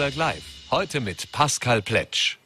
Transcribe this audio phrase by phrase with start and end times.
[0.00, 0.42] Vorarlberg Live.
[0.70, 2.38] Heute mit Pascal Pletsch.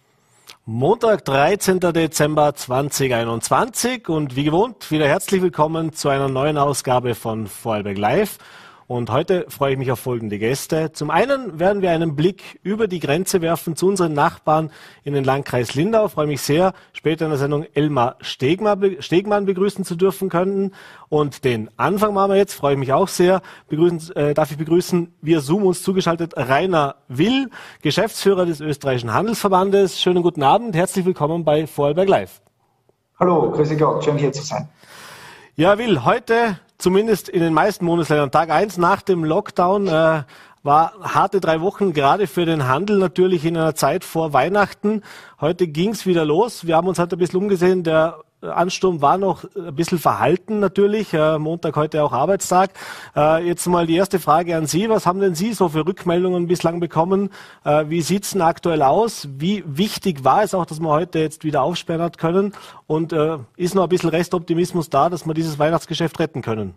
[0.66, 1.78] Montag, 13.
[1.78, 8.38] Dezember 2021 und wie gewohnt wieder herzlich willkommen zu einer neuen Ausgabe von Vorarlberg Live.
[8.86, 10.92] Und heute freue ich mich auf folgende Gäste.
[10.92, 14.70] Zum einen werden wir einen Blick über die Grenze werfen zu unseren Nachbarn
[15.04, 16.06] in den Landkreis Lindau.
[16.06, 20.74] Ich freue mich sehr, später in der Sendung Elmar Stegmann begrüßen zu dürfen können.
[21.08, 23.40] Und den Anfang machen wir jetzt, freue ich mich auch sehr.
[23.68, 29.98] Begrüßen, äh, darf ich begrüßen via Zoom uns zugeschaltet Rainer Will, Geschäftsführer des Österreichischen Handelsverbandes.
[29.98, 32.42] Schönen guten Abend, herzlich willkommen bei Vorarlberg Live.
[33.18, 34.68] Hallo, grüße Gott, schön hier zu sein.
[35.56, 38.30] Ja, Will, heute zumindest in den meisten Bundesländern.
[38.30, 40.22] Tag eins nach dem Lockdown äh,
[40.62, 45.02] war harte drei Wochen, gerade für den Handel natürlich in einer Zeit vor Weihnachten.
[45.40, 46.66] Heute ging's wieder los.
[46.66, 47.82] Wir haben uns halt ein bisschen umgesehen.
[47.84, 48.18] Der
[48.52, 51.12] Ansturm war noch ein bisschen verhalten natürlich.
[51.12, 52.70] Montag heute auch Arbeitstag.
[53.16, 54.88] Äh, jetzt mal die erste Frage an Sie.
[54.88, 57.30] Was haben denn Sie so für Rückmeldungen bislang bekommen?
[57.64, 59.28] Äh, wie sieht's denn aktuell aus?
[59.36, 62.52] Wie wichtig war es auch, dass wir heute jetzt wieder aufsperren hat können?
[62.86, 66.74] Und äh, ist noch ein bisschen Restoptimismus da, dass wir dieses Weihnachtsgeschäft retten können?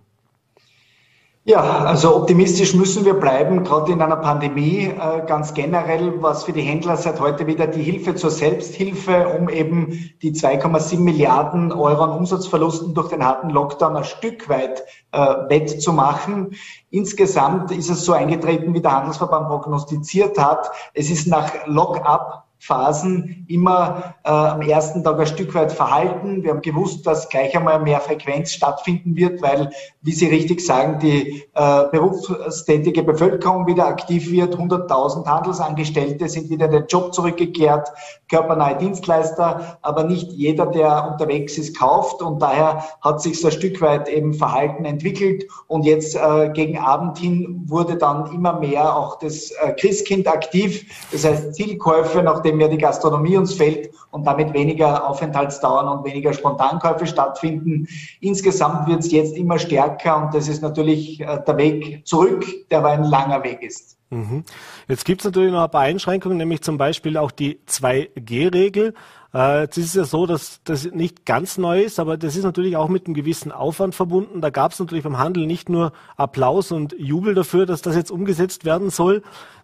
[1.49, 4.79] Ja, also optimistisch müssen wir bleiben, gerade in einer Pandemie.
[4.87, 9.47] Äh, ganz generell, was für die Händler seit heute wieder die Hilfe zur Selbsthilfe, um
[9.47, 15.19] eben die 2,7 Milliarden Euro an Umsatzverlusten durch den harten Lockdown ein Stück weit äh,
[15.47, 16.53] wettzumachen.
[16.89, 20.69] Insgesamt ist es so eingetreten, wie der Handelsverband prognostiziert hat.
[20.93, 26.43] Es ist nach Lock-up Phasen immer äh, am ersten Tag ein Stück weit verhalten.
[26.43, 29.69] Wir haben gewusst, dass gleich einmal mehr Frequenz stattfinden wird, weil,
[30.01, 34.55] wie Sie richtig sagen, die äh, berufstätige Bevölkerung wieder aktiv wird.
[34.55, 37.89] 100.000 Handelsangestellte sind wieder in den Job zurückgekehrt,
[38.29, 42.21] körpernahe Dienstleister, aber nicht jeder, der unterwegs ist, kauft.
[42.21, 45.45] Und daher hat sich so ein Stück weit eben Verhalten entwickelt.
[45.67, 50.85] Und jetzt äh, gegen Abend hin wurde dann immer mehr auch das äh, Christkind aktiv.
[51.11, 56.05] Das heißt, Zielkäufe, nach nachdem ja die Gastronomie uns fällt und damit weniger Aufenthaltsdauern und
[56.05, 57.87] weniger Spontankäufe stattfinden.
[58.21, 62.79] Insgesamt wird es jetzt immer stärker und das ist natürlich äh, der Weg zurück, der
[62.79, 63.97] aber ein langer Weg ist.
[64.09, 64.45] Mhm.
[64.87, 68.93] Jetzt gibt es natürlich noch ein paar Einschränkungen, nämlich zum Beispiel auch die 2G-Regel.
[69.33, 72.43] Äh, jetzt ist es ja so, dass das nicht ganz neu ist, aber das ist
[72.43, 74.41] natürlich auch mit einem gewissen Aufwand verbunden.
[74.41, 78.11] Da gab es natürlich beim Handel nicht nur Applaus und Jubel dafür, dass das jetzt
[78.11, 79.21] umgesetzt werden soll.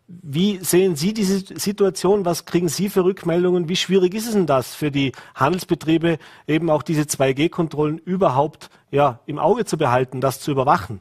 [0.07, 2.25] Wie sehen Sie diese Situation?
[2.25, 3.69] Was kriegen Sie für Rückmeldungen?
[3.69, 9.19] Wie schwierig ist es denn das für die Handelsbetriebe, eben auch diese 2G-Kontrollen überhaupt ja,
[9.25, 10.99] im Auge zu behalten, das zu überwachen?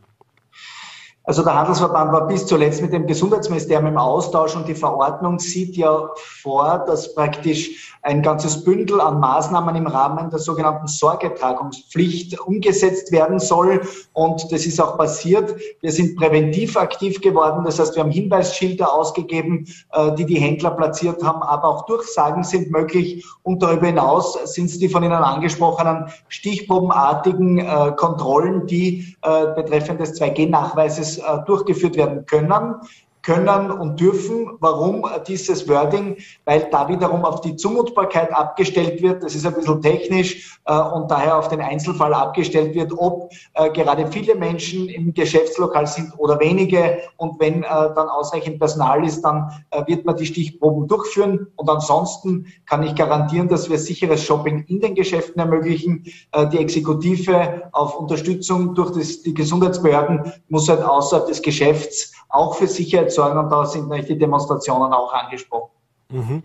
[1.25, 5.77] Also der Handelsverband war bis zuletzt mit dem Gesundheitsministerium im Austausch und die Verordnung sieht
[5.77, 13.13] ja vor, dass praktisch ein ganzes Bündel an Maßnahmen im Rahmen der sogenannten Sorgetragungspflicht umgesetzt
[13.13, 13.83] werden soll.
[14.13, 15.55] Und das ist auch passiert.
[15.81, 17.65] Wir sind präventiv aktiv geworden.
[17.65, 22.43] Das heißt, wir haben Hinweisschilder ausgegeben, äh, die die Händler platziert haben, aber auch Durchsagen
[22.43, 23.25] sind möglich.
[23.45, 30.01] Und darüber hinaus sind es die von Ihnen angesprochenen stichprobenartigen äh, Kontrollen, die äh, betreffend
[30.01, 31.12] des 2G-Nachweises äh,
[31.47, 32.77] durchgeführt werden können
[33.23, 34.57] können und dürfen.
[34.61, 36.17] Warum dieses Wording?
[36.45, 39.23] Weil da wiederum auf die Zumutbarkeit abgestellt wird.
[39.23, 43.71] Das ist ein bisschen technisch äh, und daher auf den Einzelfall abgestellt wird, ob äh,
[43.71, 46.99] gerade viele Menschen im Geschäftslokal sind oder wenige.
[47.17, 51.47] Und wenn äh, dann ausreichend Personal ist, dann äh, wird man die Stichproben durchführen.
[51.57, 56.05] Und ansonsten kann ich garantieren, dass wir sicheres Shopping in den Geschäften ermöglichen.
[56.33, 62.55] Äh, die Exekutive auf Unterstützung durch das, die Gesundheitsbehörden muss halt außerhalb des Geschäfts auch
[62.55, 65.71] für Sicherheit sorgen und da sind natürlich die Demonstrationen auch angesprochen.
[66.11, 66.43] Mhm.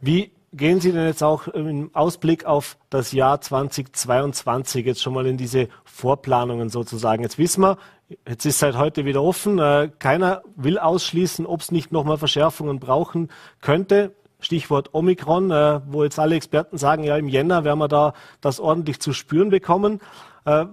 [0.00, 5.26] Wie gehen Sie denn jetzt auch im Ausblick auf das Jahr 2022 jetzt schon mal
[5.26, 7.22] in diese Vorplanungen sozusagen?
[7.22, 7.78] Jetzt wissen wir,
[8.26, 9.58] jetzt ist seit heute wieder offen.
[9.58, 13.28] Äh, keiner will ausschließen, ob es nicht nochmal Verschärfungen brauchen
[13.60, 14.14] könnte.
[14.40, 18.60] Stichwort Omikron, äh, wo jetzt alle Experten sagen, ja, im Jänner werden wir da das
[18.60, 20.00] ordentlich zu spüren bekommen.
[20.44, 20.66] Äh,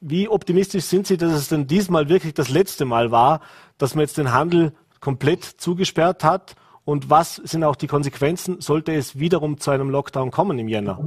[0.00, 3.40] wie optimistisch sind Sie, dass es denn diesmal wirklich das letzte Mal war,
[3.78, 6.56] dass man jetzt den Handel komplett zugesperrt hat?
[6.84, 10.98] Und was sind auch die Konsequenzen, sollte es wiederum zu einem Lockdown kommen im Jänner?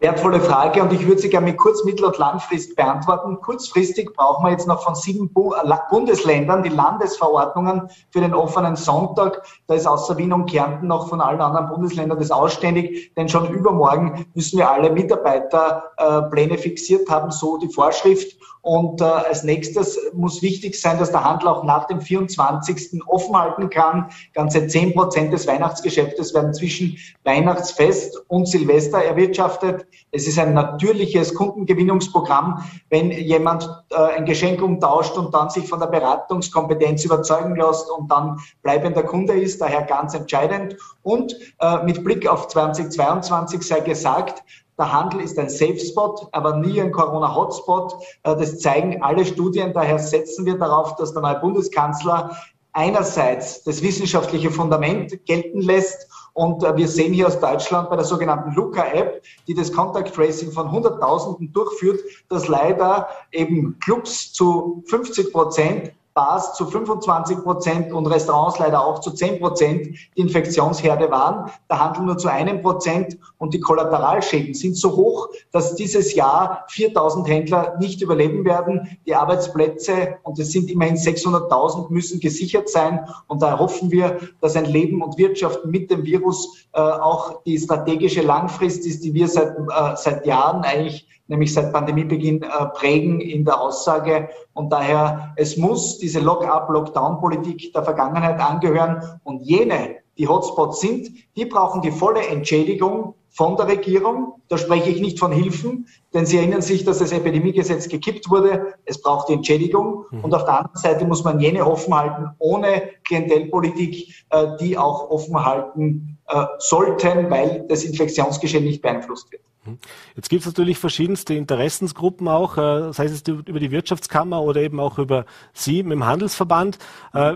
[0.00, 3.38] Wertvolle Frage und ich würde sie gerne mit kurz-, mittel- und langfristig beantworten.
[3.42, 9.42] Kurzfristig brauchen wir jetzt noch von sieben äh, Bundesländern die Landesverordnungen für den offenen Sonntag.
[9.66, 13.50] Da ist außer Wien und Kärnten noch von allen anderen Bundesländern das ausständig, denn schon
[13.50, 18.38] übermorgen müssen wir alle Mitarbeiterpläne fixiert haben, so die Vorschrift.
[18.62, 23.00] Und äh, als nächstes muss wichtig sein, dass der Handel auch nach dem 24.
[23.06, 24.10] offen halten kann.
[24.34, 29.86] Ganze 10 Prozent des Weihnachtsgeschäftes werden zwischen Weihnachtsfest und Silvester erwirtschaftet.
[30.12, 32.64] Es ist ein natürliches Kundengewinnungsprogramm.
[32.90, 38.10] Wenn jemand äh, ein Geschenk umtauscht und dann sich von der Beratungskompetenz überzeugen lässt und
[38.10, 40.76] dann bleibender Kunde ist, daher ganz entscheidend.
[41.02, 44.42] Und äh, mit Blick auf 2022 sei gesagt,
[44.80, 47.94] der Handel ist ein Safe Spot, aber nie ein Corona-Hotspot.
[48.24, 49.72] Äh, das zeigen alle Studien.
[49.72, 52.36] Daher setzen wir darauf, dass der neue Bundeskanzler
[52.72, 58.04] einerseits das wissenschaftliche Fundament gelten lässt und äh, wir sehen hier aus Deutschland bei der
[58.04, 65.32] sogenannten Luca-App, die das Contact Tracing von Hunderttausenden durchführt, dass leider eben Clubs zu 50
[65.32, 71.50] Prozent Bars zu 25 Prozent und Restaurants leider auch zu 10 Prozent die Infektionsherde waren,
[71.70, 76.66] der Handel nur zu einem Prozent und die Kollateralschäden sind so hoch, dass dieses Jahr
[76.68, 78.98] 4000 Händler nicht überleben werden.
[79.06, 84.56] Die Arbeitsplätze, und es sind immerhin 600.000, müssen gesichert sein und da hoffen wir, dass
[84.56, 89.26] ein Leben und Wirtschaft mit dem Virus äh, auch die strategische Langfrist ist, die wir
[89.26, 94.28] seit, äh, seit Jahren eigentlich nämlich seit Pandemiebeginn äh, prägen in der Aussage.
[94.52, 99.02] Und daher, es muss diese Lock-up, Lockdown-Politik der Vergangenheit angehören.
[99.24, 104.34] Und jene, die Hotspots sind, die brauchen die volle Entschädigung von der Regierung.
[104.48, 108.74] Da spreche ich nicht von Hilfen, denn Sie erinnern sich, dass das Epidemiegesetz gekippt wurde.
[108.84, 110.04] Es braucht die Entschädigung.
[110.10, 110.24] Mhm.
[110.24, 115.10] Und auf der anderen Seite muss man jene offen halten, ohne Klientelpolitik, äh, die auch
[115.10, 119.42] offen halten äh, sollten, weil das Infektionsgeschehen nicht beeinflusst wird.
[119.64, 119.78] Mhm.
[120.16, 124.80] Jetzt gibt es natürlich verschiedenste Interessensgruppen auch, äh, sei es über die Wirtschaftskammer oder eben
[124.80, 126.78] auch über Sie mit dem Handelsverband.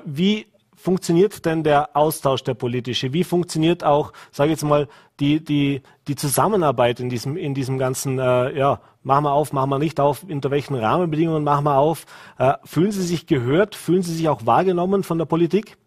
[0.04, 0.46] Wie
[0.84, 3.14] funktioniert denn der Austausch der politische?
[3.14, 4.86] Wie funktioniert auch, sage ich jetzt mal,
[5.18, 9.70] die, die, die Zusammenarbeit in diesem, in diesem ganzen, äh, ja, machen wir auf, machen
[9.70, 12.04] wir nicht auf, unter welchen Rahmenbedingungen machen wir auf?
[12.36, 13.74] Äh, fühlen Sie sich gehört?
[13.74, 15.78] Fühlen Sie sich auch wahrgenommen von der Politik?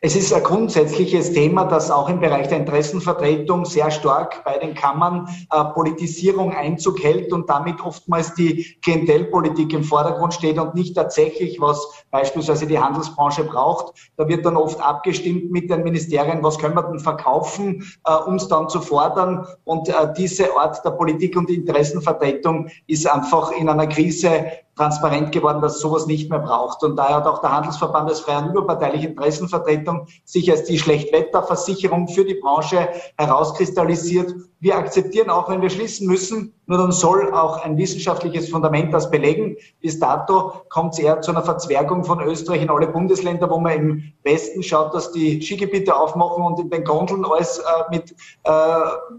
[0.00, 4.72] Es ist ein grundsätzliches Thema, das auch im Bereich der Interessenvertretung sehr stark bei den
[4.76, 10.94] Kammern äh, Politisierung Einzug hält und damit oftmals die Klientelpolitik im Vordergrund steht und nicht
[10.94, 14.12] tatsächlich, was beispielsweise die Handelsbranche braucht.
[14.16, 18.36] Da wird dann oft abgestimmt mit den Ministerien, was können wir denn verkaufen, äh, um
[18.36, 19.48] es dann zu fordern.
[19.64, 24.46] Und äh, diese Art der Politik und Interessenvertretung ist einfach in einer Krise
[24.78, 26.82] transparent geworden, dass sowas nicht mehr braucht.
[26.82, 32.08] Und daher hat auch der Handelsverband als freie und überparteiliche Interessenvertretung sich als die Schlechtwetterversicherung
[32.08, 32.88] für die Branche
[33.18, 34.34] herauskristallisiert.
[34.60, 39.10] Wir akzeptieren auch, wenn wir schließen müssen, nur dann soll auch ein wissenschaftliches Fundament das
[39.10, 39.56] belegen.
[39.80, 43.72] Bis dato kommt es eher zu einer Verzwergung von Österreich in alle Bundesländer, wo man
[43.72, 48.14] im Westen schaut, dass die Skigebiete aufmachen und in den Gondeln alles äh, mit,
[48.44, 48.52] äh,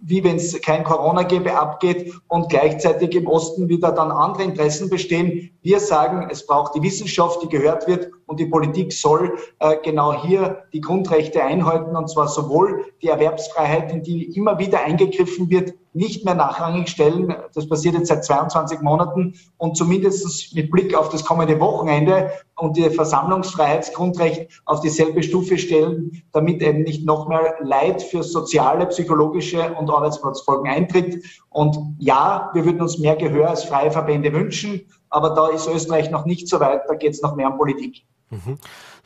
[0.02, 4.90] wie wenn es kein Corona gäbe, abgeht und gleichzeitig im Osten wieder dann andere Interessen
[4.90, 5.49] bestehen.
[5.62, 10.14] Wir sagen, es braucht die Wissenschaft, die gehört wird und die Politik soll äh, genau
[10.14, 15.74] hier die Grundrechte einhalten und zwar sowohl die Erwerbsfreiheit, in die immer wieder eingegriffen wird,
[15.94, 17.36] nicht mehr nachrangig stellen.
[17.54, 22.78] Das passiert jetzt seit 22 Monaten und zumindest mit Blick auf das kommende Wochenende und
[22.78, 29.74] die Versammlungsfreiheitsgrundrecht auf dieselbe Stufe stellen, damit eben nicht noch mehr Leid für soziale, psychologische
[29.74, 31.24] und Arbeitsplatzfolgen eintritt.
[31.50, 36.10] Und ja, wir würden uns mehr Gehör als freie Verbände wünschen, aber da ist Österreich
[36.10, 38.04] noch nicht so weit, da geht es noch mehr um Politik.
[38.30, 38.58] Mhm.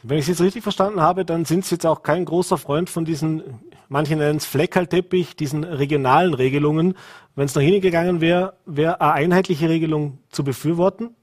[0.03, 2.89] Wenn ich Sie jetzt richtig verstanden habe, dann sind Sie jetzt auch kein großer Freund
[2.89, 6.95] von diesen, manche nennen es Fleckerlteppich, diesen regionalen Regelungen.
[7.35, 11.15] Wenn es nach Ihnen gegangen wäre, wäre eine einheitliche Regelung zu befürworten?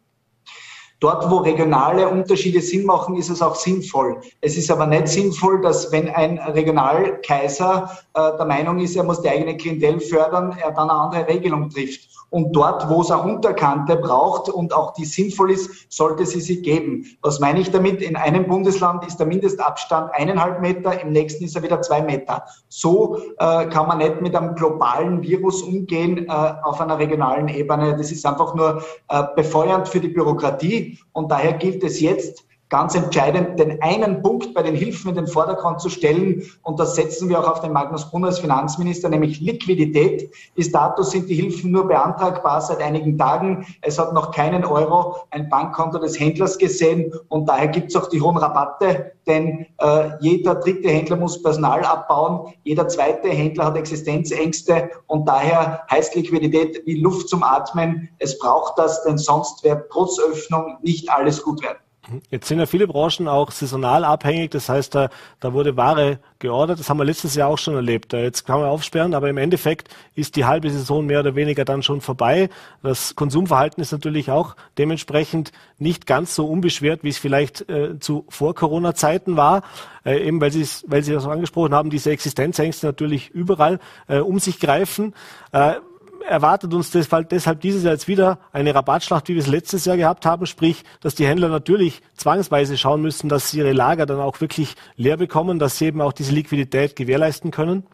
[0.99, 4.21] Dort, wo regionale Unterschiede Sinn machen, ist es auch sinnvoll.
[4.43, 9.23] Es ist aber nicht sinnvoll, dass wenn ein Regionalkaiser äh, der Meinung ist, er muss
[9.23, 12.10] die eigene Klientel fördern, er dann eine andere Regelung trifft.
[12.31, 16.63] Und dort, wo es eine Unterkante braucht und auch die sinnvoll ist, sollte sie sie
[16.63, 17.05] geben.
[17.23, 18.01] Was meine ich damit?
[18.03, 22.45] In einem Bundesland ist der Mindestabstand eineinhalb Meter, im nächsten ist er wieder zwei Meter.
[22.69, 27.97] So äh, kann man nicht mit einem globalen Virus umgehen äh, auf einer regionalen Ebene.
[27.97, 30.99] Das ist einfach nur äh, befeuernd für die Bürokratie.
[31.13, 35.27] Und daher gilt es jetzt, ganz entscheidend, den einen Punkt bei den Hilfen in den
[35.27, 36.43] Vordergrund zu stellen.
[36.63, 40.31] Und das setzen wir auch auf den Magnus Brunner als Finanzminister, nämlich Liquidität.
[40.55, 43.67] Bis dato sind die Hilfen nur beantragbar seit einigen Tagen.
[43.83, 47.13] Es hat noch keinen Euro ein Bankkonto des Händlers gesehen.
[47.29, 51.85] Und daher gibt es auch die hohen Rabatte, denn äh, jeder dritte Händler muss Personal
[51.85, 52.55] abbauen.
[52.63, 54.91] Jeder zweite Händler hat Existenzängste.
[55.09, 58.09] Und daher heißt Liquidität wie Luft zum Atmen.
[58.19, 61.79] Es braucht das, denn sonst wird trotz Öffnung nicht alles gut werden.
[62.31, 66.81] Jetzt sind ja viele Branchen auch saisonal abhängig, das heißt, da, da wurde Ware geordert,
[66.81, 68.15] das haben wir letztes Jahr auch schon erlebt.
[68.15, 71.83] Jetzt kann man aufsperren, aber im Endeffekt ist die halbe Saison mehr oder weniger dann
[71.83, 72.49] schon vorbei.
[72.83, 78.25] Das Konsumverhalten ist natürlich auch dementsprechend nicht ganz so unbeschwert, wie es vielleicht äh, zu
[78.31, 79.63] Vor-Corona-Zeiten war,
[80.05, 83.79] äh, eben weil Sie weil Sie das angesprochen haben, diese Existenzängste natürlich überall
[84.09, 85.15] äh, um sich greifen.
[86.27, 89.97] Erwartet uns deshalb, deshalb dieses Jahr jetzt wieder eine Rabattschlacht, wie wir es letztes Jahr
[89.97, 94.21] gehabt haben, sprich, dass die Händler natürlich zwangsweise schauen müssen, dass sie ihre Lager dann
[94.21, 97.85] auch wirklich leer bekommen, dass sie eben auch diese Liquidität gewährleisten können?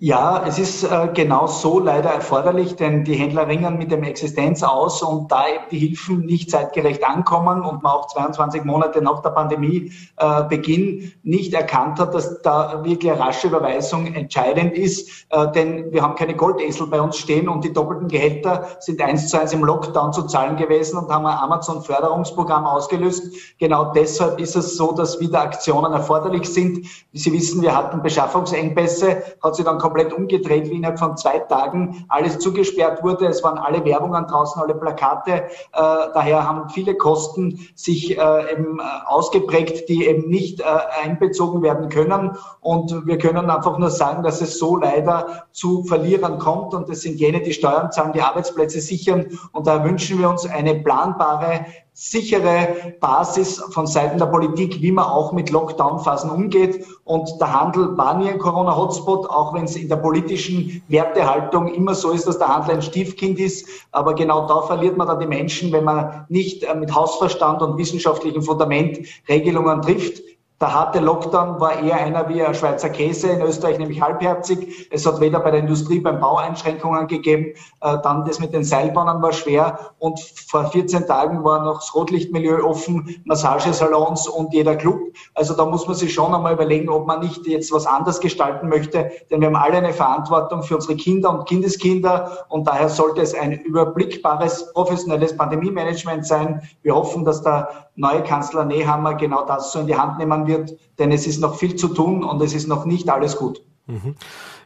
[0.00, 4.62] Ja, es ist äh, genau so leider erforderlich, denn die Händler ringen mit dem Existenz
[4.62, 9.22] aus und da eben die Hilfen nicht zeitgerecht ankommen und man auch 22 Monate nach
[9.22, 15.50] der Pandemie äh, nicht erkannt hat, dass da wirklich eine rasche Überweisung entscheidend ist, äh,
[15.50, 19.40] denn wir haben keine Goldesel bei uns stehen und die doppelten Gehälter sind eins zu
[19.40, 23.34] eins im Lockdown zu zahlen gewesen und haben ein Amazon-Förderungsprogramm ausgelöst.
[23.58, 26.86] Genau deshalb ist es so, dass wieder Aktionen erforderlich sind.
[27.12, 32.04] Sie wissen, wir hatten Beschaffungsengpässe, hat sich dann komplett umgedreht, wie innerhalb von zwei Tagen
[32.08, 33.26] alles zugesperrt wurde.
[33.26, 35.32] Es waren alle Werbungen draußen, alle Plakate.
[35.32, 40.62] Äh, daher haben viele Kosten sich äh, eben äh, ausgeprägt, die eben nicht
[41.02, 42.36] einbezogen werden können.
[42.60, 46.74] Und wir können einfach nur sagen, dass es so leider zu Verlierern kommt.
[46.74, 49.26] Und das sind jene, die Steuern zahlen, die Arbeitsplätze sichern.
[49.52, 51.64] Und da wünschen wir uns eine planbare
[52.00, 56.86] sichere Basis von Seiten der Politik, wie man auch mit Lockdown-Phasen umgeht.
[57.02, 61.96] Und der Handel war nie ein Corona-Hotspot, auch wenn es in der politischen Wertehaltung immer
[61.96, 63.66] so ist, dass der Handel ein Stiefkind ist.
[63.90, 67.76] Aber genau da verliert man dann die Menschen, wenn man nicht äh, mit Hausverstand und
[67.76, 70.22] wissenschaftlichem Fundament Regelungen trifft.
[70.60, 74.88] Der harte Lockdown war eher einer wie ein Schweizer Käse, in Österreich nämlich halbherzig.
[74.90, 78.64] Es hat weder bei der Industrie beim Bau Einschränkungen gegeben, äh, dann das mit den
[78.64, 84.74] Seilbahnen war schwer und vor 14 Tagen war noch das Rotlichtmilieu offen, Massagesalons und jeder
[84.74, 84.98] Club.
[85.34, 88.68] Also da muss man sich schon einmal überlegen, ob man nicht jetzt was anders gestalten
[88.68, 93.20] möchte, denn wir haben alle eine Verantwortung für unsere Kinder und Kindeskinder und daher sollte
[93.20, 96.62] es ein überblickbares, professionelles Pandemie-Management sein.
[96.82, 100.76] Wir hoffen, dass der neue Kanzler Nehammer genau das so in die Hand nehmen wird,
[100.98, 103.62] denn es ist noch viel zu tun und es ist noch nicht alles gut.
[103.88, 104.16] Mhm.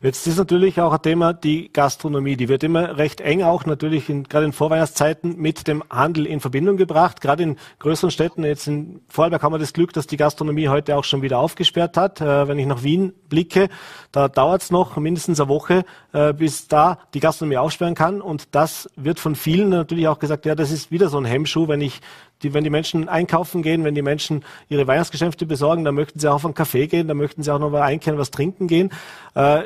[0.02, 2.36] Jetzt ist natürlich auch ein Thema die Gastronomie.
[2.36, 6.40] Die wird immer recht eng auch natürlich in, gerade in Vorweihnachtszeiten mit dem Handel in
[6.40, 7.20] Verbindung gebracht.
[7.20, 10.96] Gerade in größeren Städten, jetzt in Vorarlberg haben wir das Glück, dass die Gastronomie heute
[10.96, 12.20] auch schon wieder aufgesperrt hat.
[12.20, 13.68] Äh, wenn ich nach Wien blicke,
[14.10, 18.20] da dauert es noch mindestens eine Woche, äh, bis da die Gastronomie aufsperren kann.
[18.20, 21.68] Und das wird von vielen natürlich auch gesagt, ja, das ist wieder so ein Hemmschuh,
[21.68, 22.00] wenn ich
[22.42, 26.28] die, wenn die Menschen einkaufen gehen, wenn die Menschen ihre Weihnachtsgeschäfte besorgen, dann möchten sie
[26.28, 28.90] auch auf einen Kaffee gehen, dann möchten sie auch noch mal einkehren, was trinken gehen.
[29.34, 29.62] Äh,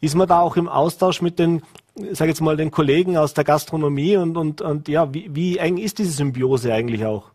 [0.00, 1.62] ist man da auch im Austausch mit den,
[2.12, 5.76] sag jetzt mal, den Kollegen aus der Gastronomie und, und, und ja, wie, wie eng
[5.76, 7.30] ist diese Symbiose eigentlich auch?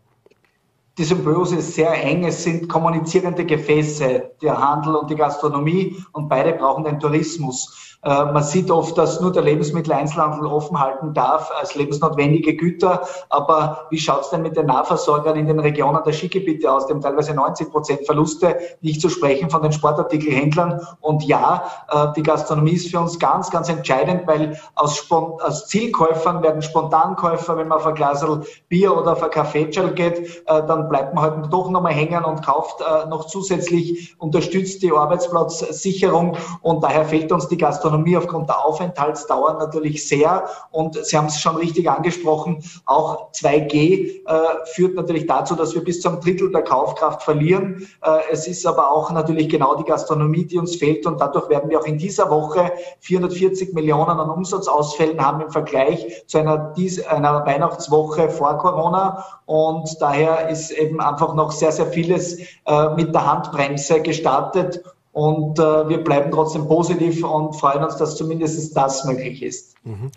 [0.98, 2.24] Die Symbiose ist sehr eng.
[2.24, 7.85] Es sind kommunizierende Gefäße, der Handel und die Gastronomie und beide brauchen den Tourismus.
[8.02, 13.02] Äh, man sieht oft, dass nur der Lebensmitteleinzelhandel offen halten darf als lebensnotwendige Güter.
[13.30, 16.88] Aber wie schaut es denn mit den Nahversorgern in den Regionen der Skigebiete aus?
[16.88, 20.80] Haben teilweise 90 Prozent Verluste, nicht zu sprechen von den Sportartikelhändlern.
[21.00, 26.42] Und ja, äh, die Gastronomie ist für uns ganz, ganz entscheidend, weil aus, aus Zielkäufern
[26.42, 28.24] werden Spontankäufer, wenn man auf ein Glas
[28.68, 32.44] Bier oder auf ein Kaffeetschal geht, äh, dann bleibt man halt doch nochmal hängen und
[32.44, 38.64] kauft noch zusätzlich, unterstützt die Arbeitsplatzsicherung und daher fehlt uns die Gastronomie Gastronomie aufgrund der
[38.64, 40.48] Aufenthaltsdauer natürlich sehr.
[40.72, 45.84] Und Sie haben es schon richtig angesprochen, auch 2G äh, führt natürlich dazu, dass wir
[45.84, 47.86] bis zu einem Drittel der Kaufkraft verlieren.
[48.02, 51.06] Äh, es ist aber auch natürlich genau die Gastronomie, die uns fehlt.
[51.06, 56.24] Und dadurch werden wir auch in dieser Woche 440 Millionen an Umsatzausfällen haben im Vergleich
[56.26, 56.74] zu einer,
[57.08, 59.24] einer Weihnachtswoche vor Corona.
[59.46, 64.82] Und daher ist eben einfach noch sehr, sehr vieles äh, mit der Handbremse gestartet.
[65.16, 69.74] Und äh, wir bleiben trotzdem positiv und freuen uns, dass zumindest das möglich ist.
[69.82, 70.10] Mhm.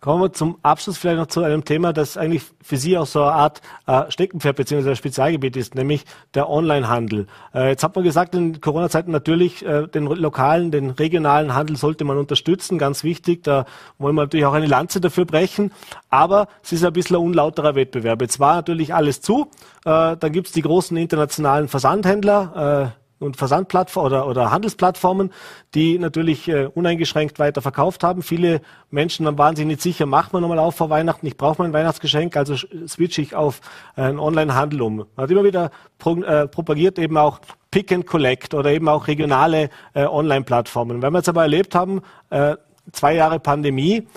[0.00, 3.22] Kommen wir zum Abschluss vielleicht noch zu einem Thema, das eigentlich für Sie auch so
[3.22, 4.96] eine Art äh, Steckenpferd bzw.
[4.96, 6.04] Spezialgebiet ist, nämlich
[6.34, 7.28] der Onlinehandel.
[7.54, 12.02] Äh, jetzt hat man gesagt, in Corona-Zeiten natürlich äh, den lokalen, den regionalen Handel sollte
[12.02, 13.44] man unterstützen, ganz wichtig.
[13.44, 13.66] Da
[13.98, 15.70] wollen wir natürlich auch eine Lanze dafür brechen.
[16.08, 18.20] Aber es ist ein bisschen ein unlauterer Wettbewerb.
[18.20, 19.46] Jetzt war natürlich alles zu.
[19.84, 25.30] Äh, dann gibt's die großen internationalen Versandhändler, äh, und Versandplattformen oder, oder Handelsplattformen,
[25.74, 28.22] die natürlich äh, uneingeschränkt weiter verkauft haben.
[28.22, 28.60] Viele
[28.90, 32.36] Menschen waren sich nicht sicher, macht man nochmal auf vor Weihnachten, ich brauche mein Weihnachtsgeschenk,
[32.36, 33.60] also switche ich auf
[33.96, 34.96] äh, einen Online-Handel um.
[34.96, 39.06] Man hat immer wieder pro, äh, propagiert eben auch Pick and Collect oder eben auch
[39.06, 41.02] regionale äh, Online-Plattformen.
[41.02, 42.00] Wenn wir jetzt aber erlebt haben,
[42.30, 42.56] äh,
[42.92, 44.08] zwei Jahre Pandemie,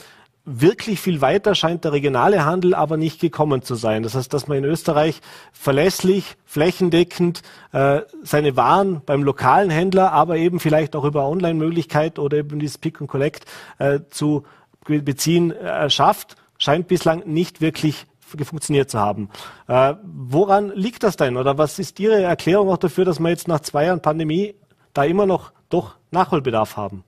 [0.46, 4.04] wirklich viel weiter scheint der regionale Handel aber nicht gekommen zu sein.
[4.04, 5.22] Das heißt, dass man in Österreich
[5.54, 12.38] verlässlich, flächendeckend äh, seine Waren beim lokalen Händler, aber eben vielleicht auch über Online-Möglichkeit oder
[12.38, 13.46] eben dieses Pick and Collect
[13.80, 14.44] äh, zu
[14.86, 18.06] beziehen äh, schafft, scheint bislang nicht wirklich
[18.44, 19.30] funktioniert zu haben.
[19.68, 21.38] Äh, woran liegt das denn?
[21.38, 24.56] Oder was ist Ihre Erklärung auch dafür, dass wir jetzt nach zwei Jahren Pandemie
[24.94, 27.04] da immer noch doch Nachholbedarf haben?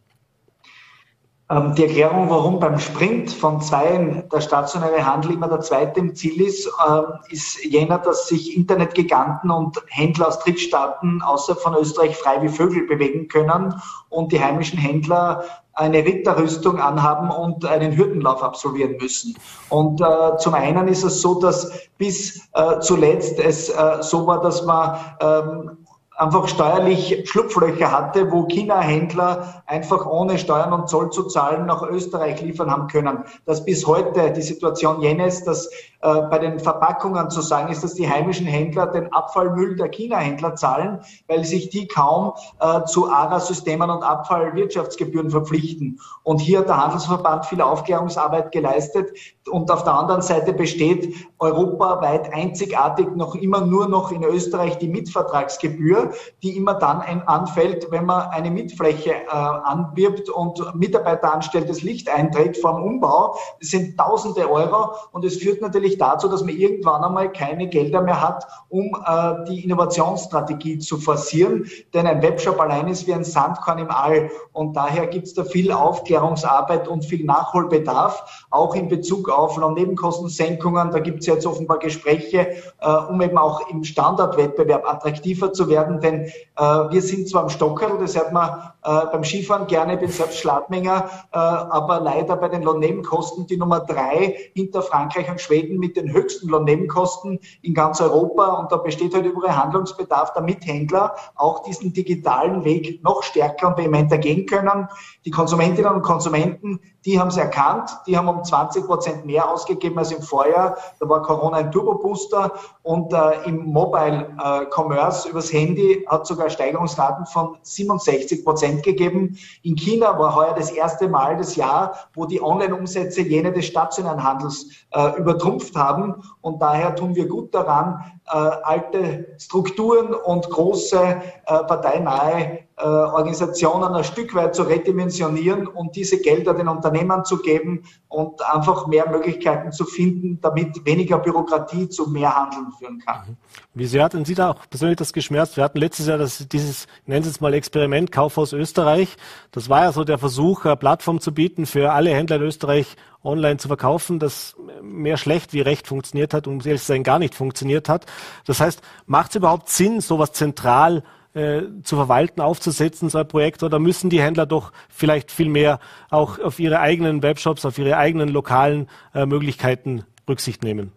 [1.48, 6.16] Ähm, die Erklärung, warum beim Sprint von zwei der stationäre Handel immer der zweite im
[6.16, 12.18] Ziel ist, ähm, ist jener, dass sich Internetgiganten und Händler aus Drittstaaten außerhalb von Österreich
[12.18, 18.42] frei wie Vögel bewegen können und die heimischen Händler eine Ritterrüstung anhaben und einen Hürdenlauf
[18.42, 19.36] absolvieren müssen.
[19.70, 24.42] Und äh, zum einen ist es so, dass bis äh, zuletzt es äh, so war,
[24.42, 25.85] dass man ähm,
[26.18, 32.42] einfach steuerlich Schlupflöcher hatte, wo China-Händler einfach ohne Steuern und Zoll zu zahlen nach Österreich
[32.42, 33.26] liefern haben können.
[33.46, 35.70] Dass bis heute die Situation jenes, dass
[36.06, 40.54] äh, bei den Verpackungen zu sagen ist, dass die heimischen Händler den Abfallmüll der China-Händler
[40.54, 46.00] zahlen, weil sich die kaum äh, zu ARA-Systemen und Abfallwirtschaftsgebühren verpflichten.
[46.22, 49.18] Und hier hat der Handelsverband viel Aufklärungsarbeit geleistet.
[49.50, 54.88] Und auf der anderen Seite besteht europaweit einzigartig noch immer nur noch in Österreich die
[54.88, 56.12] Mitvertragsgebühr,
[56.44, 62.10] die immer dann anfällt, wenn man eine Mietfläche äh, anwirbt und Mitarbeiter anstellt, das Licht
[62.10, 63.38] einträgt vor dem Umbau.
[63.60, 68.02] Das sind tausende Euro und es führt natürlich dazu, dass man irgendwann einmal keine Gelder
[68.02, 71.66] mehr hat, um äh, die Innovationsstrategie zu forcieren.
[71.94, 75.44] Denn ein Webshop allein ist wie ein Sandkorn im All und daher gibt es da
[75.44, 80.92] viel Aufklärungsarbeit und viel Nachholbedarf, auch in Bezug auf Nebenkostensenkungen.
[80.92, 86.00] Da gibt es jetzt offenbar Gespräche, äh, um eben auch im Standardwettbewerb attraktiver zu werden.
[86.00, 90.00] Denn äh, wir sind zwar am Stockerl, das hört man äh, beim Skifahren gerne, ich
[90.00, 95.42] bin selbst Schladminger, äh, aber leider bei den Lohnnebenkosten die Nummer drei hinter Frankreich und
[95.42, 98.54] Schweden mit den höchsten Lohnnebenkosten in ganz Europa.
[98.56, 103.78] Und da besteht halt überall Handlungsbedarf, damit Händler auch diesen digitalen Weg noch stärker und
[103.78, 104.88] vehementer gehen können.
[105.26, 109.98] Die Konsumentinnen und Konsumenten die haben es erkannt, die haben um 20 Prozent mehr ausgegeben
[110.00, 110.76] als im Vorjahr.
[111.00, 116.50] Da war Corona ein Turbobooster und äh, im Mobile äh, Commerce übers Handy hat sogar
[116.50, 119.38] Steigerungsraten von 67 Prozent gegeben.
[119.62, 124.24] In China war heuer das erste Mal das Jahr, wo die Online-Umsätze jene des stationären
[124.24, 126.24] Handels äh, übertrumpft haben.
[126.42, 134.04] Und daher tun wir gut daran, äh, alte Strukturen und große äh, parteinahe Organisationen ein
[134.04, 139.72] Stück weit zu redimensionieren und diese Gelder den Unternehmern zu geben und einfach mehr Möglichkeiten
[139.72, 143.22] zu finden, damit weniger Bürokratie zu mehr Handeln führen kann.
[143.28, 143.38] Mhm.
[143.74, 145.56] Wie sehr hatten Sie da auch persönlich das geschmerzt?
[145.56, 149.16] Wir hatten letztes Jahr das, dieses, nennen Sie es mal Experiment Kaufhaus Österreich.
[149.52, 152.98] Das war ja so der Versuch, eine Plattform zu bieten für alle Händler in Österreich
[153.24, 157.20] online zu verkaufen, das mehr schlecht wie recht funktioniert hat und um zu sein gar
[157.20, 158.06] nicht funktioniert hat.
[158.46, 161.04] Das heißt, macht es überhaupt Sinn, sowas zentral
[161.36, 165.80] äh, zu verwalten, aufzusetzen, so ein Projekt, oder müssen die Händler doch vielleicht viel mehr
[166.10, 170.92] auch auf ihre eigenen Webshops, auf ihre eigenen lokalen äh, Möglichkeiten Rücksicht nehmen?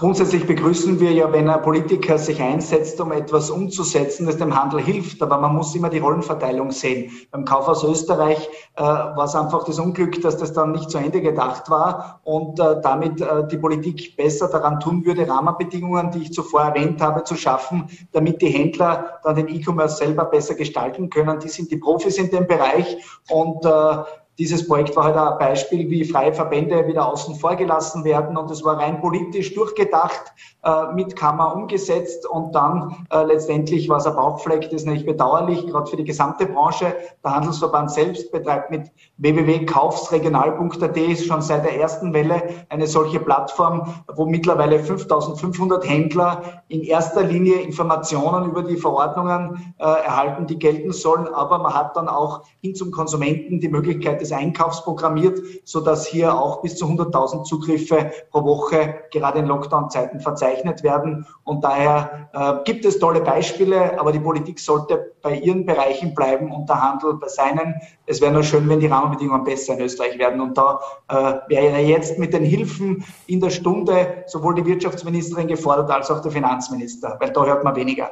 [0.00, 4.80] Grundsätzlich begrüßen wir ja, wenn ein Politiker sich einsetzt, um etwas umzusetzen, das dem Handel
[4.80, 5.22] hilft.
[5.22, 7.12] Aber man muss immer die Rollenverteilung sehen.
[7.30, 11.20] Beim Kaufhaus Österreich äh, war es einfach das Unglück, dass das dann nicht zu Ende
[11.20, 16.32] gedacht war und äh, damit äh, die Politik besser daran tun würde, Rahmenbedingungen, die ich
[16.32, 21.40] zuvor erwähnt habe, zu schaffen, damit die Händler dann den E-Commerce selber besser gestalten können.
[21.40, 22.96] Die sind die Profis in dem Bereich
[23.28, 23.98] und äh,
[24.40, 28.38] dieses Projekt war halt ein Beispiel, wie freie Verbände wieder außen vor gelassen werden.
[28.38, 30.32] Und es war rein politisch durchgedacht,
[30.64, 32.26] äh, mit Kammer umgesetzt.
[32.26, 36.04] Und dann äh, letztendlich war es ein Bauchfleck, das ist nicht bedauerlich, gerade für die
[36.04, 36.96] gesamte Branche.
[37.22, 44.24] Der Handelsverband selbst betreibt mit www.kaufsregional.at schon seit der ersten Welle eine solche Plattform, wo
[44.24, 51.28] mittlerweile 5500 Händler in erster Linie Informationen über die Verordnungen äh, erhalten, die gelten sollen,
[51.28, 56.34] aber man hat dann auch hin zum Konsumenten die Möglichkeit, des Einkaufs programmiert, sodass hier
[56.34, 61.26] auch bis zu 100.000 Zugriffe pro Woche gerade in Lockdown-Zeiten verzeichnet werden.
[61.44, 66.52] Und daher äh, gibt es tolle Beispiele, aber die Politik sollte bei ihren Bereichen bleiben
[66.52, 67.74] und der Handel bei seinen.
[68.06, 70.40] Es wäre nur schön, wenn die Rahmenbedingungen besser in Österreich werden.
[70.40, 71.14] Und da äh,
[71.48, 76.30] wäre jetzt mit den Hilfen in der Stunde sowohl die Wirtschaftsministerin gefordert als auch der
[76.30, 78.10] Finanzminister, weil da hört man weniger.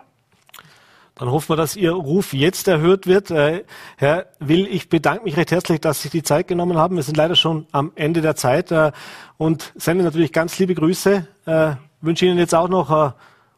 [1.18, 3.33] Dann hoffen wir, dass Ihr Ruf jetzt erhört wird.
[3.33, 3.64] Äh,
[3.96, 6.94] Herr Will, ich bedanke mich recht herzlich, dass Sie die Zeit genommen haben.
[6.94, 8.92] Wir sind leider schon am Ende der Zeit äh,
[9.37, 11.26] und sende natürlich ganz liebe Grüße.
[11.44, 13.11] Äh, wünsche Ihnen jetzt auch noch äh,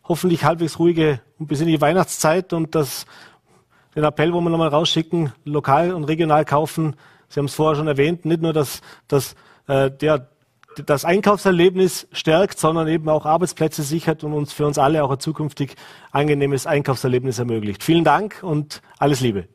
[0.05, 3.05] hoffentlich halbwegs ruhige und bis in die Weihnachtszeit und das,
[3.95, 6.97] den Appell, wo wir nochmal rausschicken, lokal und regional kaufen.
[7.29, 9.37] Sie haben es vorher schon erwähnt, nicht nur, dass, dass
[9.69, 10.30] der
[10.87, 15.19] das Einkaufserlebnis stärkt, sondern eben auch Arbeitsplätze sichert und uns für uns alle auch ein
[15.19, 15.77] zukünftig
[16.13, 17.83] angenehmes Einkaufserlebnis ermöglicht.
[17.83, 19.49] Vielen Dank und alles Liebe.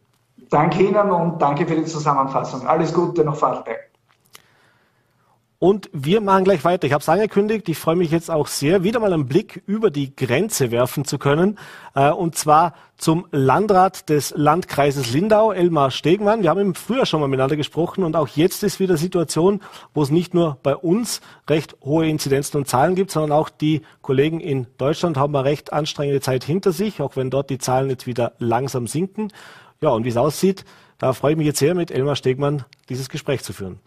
[0.49, 2.67] Danke Ihnen und danke für die Zusammenfassung.
[2.67, 3.94] Alles Gute nach Vorarlberg.
[5.57, 6.85] Und wir machen gleich weiter.
[6.85, 7.69] Ich habe es angekündigt.
[7.69, 11.17] Ich freue mich jetzt auch sehr, wieder mal einen Blick über die Grenze werfen zu
[11.17, 11.57] können.
[11.95, 16.43] Äh, und zwar zum Landrat des Landkreises Lindau, Elmar Stegmann.
[16.43, 19.61] Wir haben im Frühjahr schon mal miteinander gesprochen und auch jetzt ist wieder Situation,
[19.93, 23.81] wo es nicht nur bei uns recht hohe Inzidenzen und Zahlen gibt, sondern auch die
[24.01, 27.89] Kollegen in Deutschland haben eine recht anstrengende Zeit hinter sich, auch wenn dort die Zahlen
[27.89, 29.29] jetzt wieder langsam sinken.
[29.81, 30.65] Ja, und wie es aussieht,
[30.97, 33.79] da freue ich mich jetzt sehr, mit Elmar Stegmann dieses Gespräch zu führen.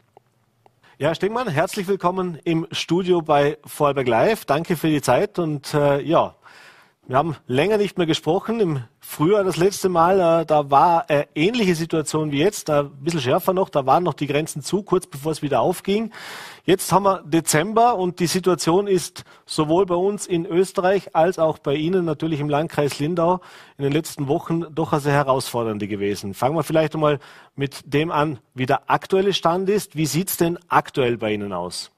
[1.01, 4.45] Ja, Stegmann, herzlich willkommen im Studio bei Vorarlberg Live.
[4.47, 6.35] Danke für die Zeit und äh, ja,
[7.09, 8.61] wir haben länger nicht mehr gesprochen.
[8.61, 12.91] Im Frühjahr das letzte Mal, äh, da war äh, ähnliche Situation wie jetzt, da ein
[13.03, 16.13] bisschen schärfer noch, da waren noch die Grenzen zu, kurz bevor es wieder aufging.
[16.65, 21.57] Jetzt haben wir Dezember und die Situation ist sowohl bei uns in Österreich als auch
[21.57, 23.41] bei Ihnen natürlich im Landkreis Lindau
[23.79, 26.35] in den letzten Wochen doch eine sehr herausfordernde gewesen.
[26.35, 27.21] Fangen wir vielleicht einmal
[27.57, 29.97] mit dem an, wie der aktuelle Stand ist.
[29.97, 31.91] Wie sieht es denn aktuell bei Ihnen aus?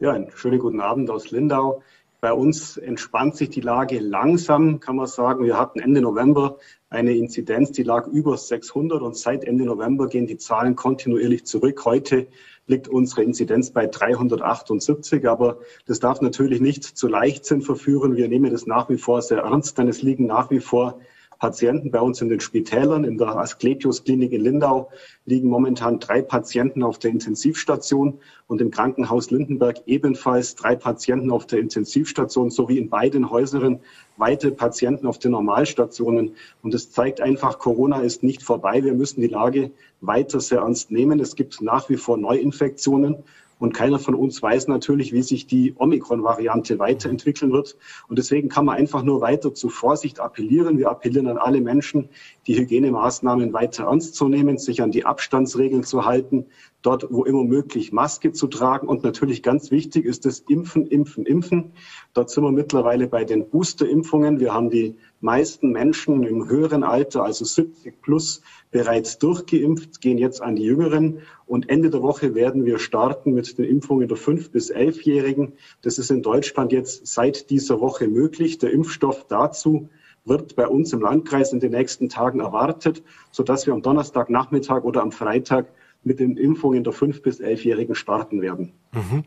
[0.00, 1.82] Ja, einen schönen guten Abend aus Lindau.
[2.20, 5.44] Bei uns entspannt sich die Lage langsam, kann man sagen.
[5.44, 6.58] Wir hatten Ende November
[6.90, 11.84] eine Inzidenz, die lag über 600 und seit Ende November gehen die Zahlen kontinuierlich zurück.
[11.84, 12.26] Heute
[12.66, 18.16] liegt unsere Inzidenz bei 378, aber das darf natürlich nicht zu Leichtsinn verführen.
[18.16, 20.98] Wir nehmen das nach wie vor sehr ernst, denn es liegen nach wie vor
[21.38, 23.04] Patienten bei uns in den Spitälern.
[23.04, 24.90] In der Asklepios-Klinik in Lindau
[25.24, 31.46] liegen momentan drei Patienten auf der Intensivstation und im Krankenhaus Lindenberg ebenfalls drei Patienten auf
[31.46, 33.80] der Intensivstation sowie in beiden Häusern
[34.16, 36.34] weitere Patienten auf den Normalstationen.
[36.62, 38.82] Und es zeigt einfach, Corona ist nicht vorbei.
[38.82, 39.70] Wir müssen die Lage
[40.00, 41.20] weiter sehr ernst nehmen.
[41.20, 43.22] Es gibt nach wie vor Neuinfektionen.
[43.58, 47.76] Und keiner von uns weiß natürlich, wie sich die Omikron-Variante weiterentwickeln wird.
[48.08, 50.78] Und deswegen kann man einfach nur weiter zu Vorsicht appellieren.
[50.78, 52.08] Wir appellieren an alle Menschen,
[52.46, 56.46] die Hygienemaßnahmen weiter ernst zu nehmen, sich an die Abstandsregeln zu halten,
[56.82, 58.88] dort, wo immer möglich, Maske zu tragen.
[58.88, 61.72] Und natürlich ganz wichtig ist das Impfen, Impfen, Impfen.
[62.14, 64.40] Dort sind wir mittlerweile bei den Boosterimpfungen.
[64.40, 70.42] Wir haben die meisten Menschen im höheren Alter, also 70 plus, bereits durchgeimpft, gehen jetzt
[70.42, 71.20] an die Jüngeren.
[71.46, 75.52] Und Ende der Woche werden wir starten mit den Impfungen der 5- bis 11-Jährigen.
[75.82, 78.58] Das ist in Deutschland jetzt seit dieser Woche möglich.
[78.58, 79.88] Der Impfstoff dazu
[80.24, 85.02] wird bei uns im Landkreis in den nächsten Tagen erwartet, sodass wir am Donnerstagnachmittag oder
[85.02, 85.72] am Freitag
[86.04, 88.72] mit den Impfungen der 5- bis 11-Jährigen starten werden.
[88.92, 89.24] Mhm.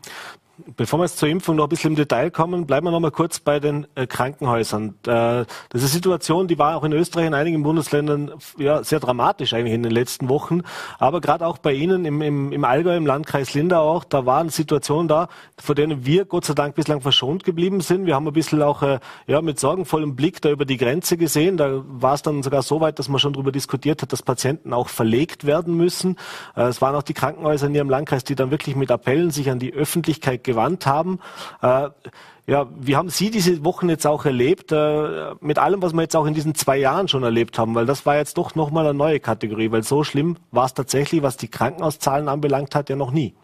[0.76, 3.10] Bevor wir jetzt zur Impfung noch ein bisschen im Detail kommen, bleiben wir noch mal
[3.10, 4.90] kurz bei den äh, Krankenhäusern.
[5.06, 9.00] Äh, das ist eine Situation, die war auch in Österreich in einigen Bundesländern ja, sehr
[9.00, 10.60] dramatisch eigentlich in den letzten Wochen.
[10.98, 14.50] Aber gerade auch bei Ihnen im, im, im Allgäu, im Landkreis Lindau auch, da waren
[14.50, 18.04] Situationen da, vor denen wir Gott sei Dank bislang verschont geblieben sind.
[18.04, 21.56] Wir haben ein bisschen auch äh, ja, mit sorgenvollem Blick da über die Grenze gesehen.
[21.56, 24.74] Da war es dann sogar so weit, dass man schon darüber diskutiert hat, dass Patienten
[24.74, 26.18] auch verlegt werden müssen.
[26.54, 29.50] Äh, es waren auch die Krankenhäuser in Ihrem Landkreis, die dann wirklich mit Appellen sich
[29.50, 31.20] an die Öffentlichkeit gewandt haben.
[31.60, 31.90] Äh,
[32.46, 36.16] ja, wie haben Sie diese Wochen jetzt auch erlebt, äh, mit allem, was wir jetzt
[36.16, 37.74] auch in diesen zwei Jahren schon erlebt haben?
[37.74, 41.22] Weil das war jetzt doch nochmal eine neue Kategorie, weil so schlimm war es tatsächlich,
[41.22, 43.34] was die Krankenhauszahlen anbelangt hat, ja noch nie.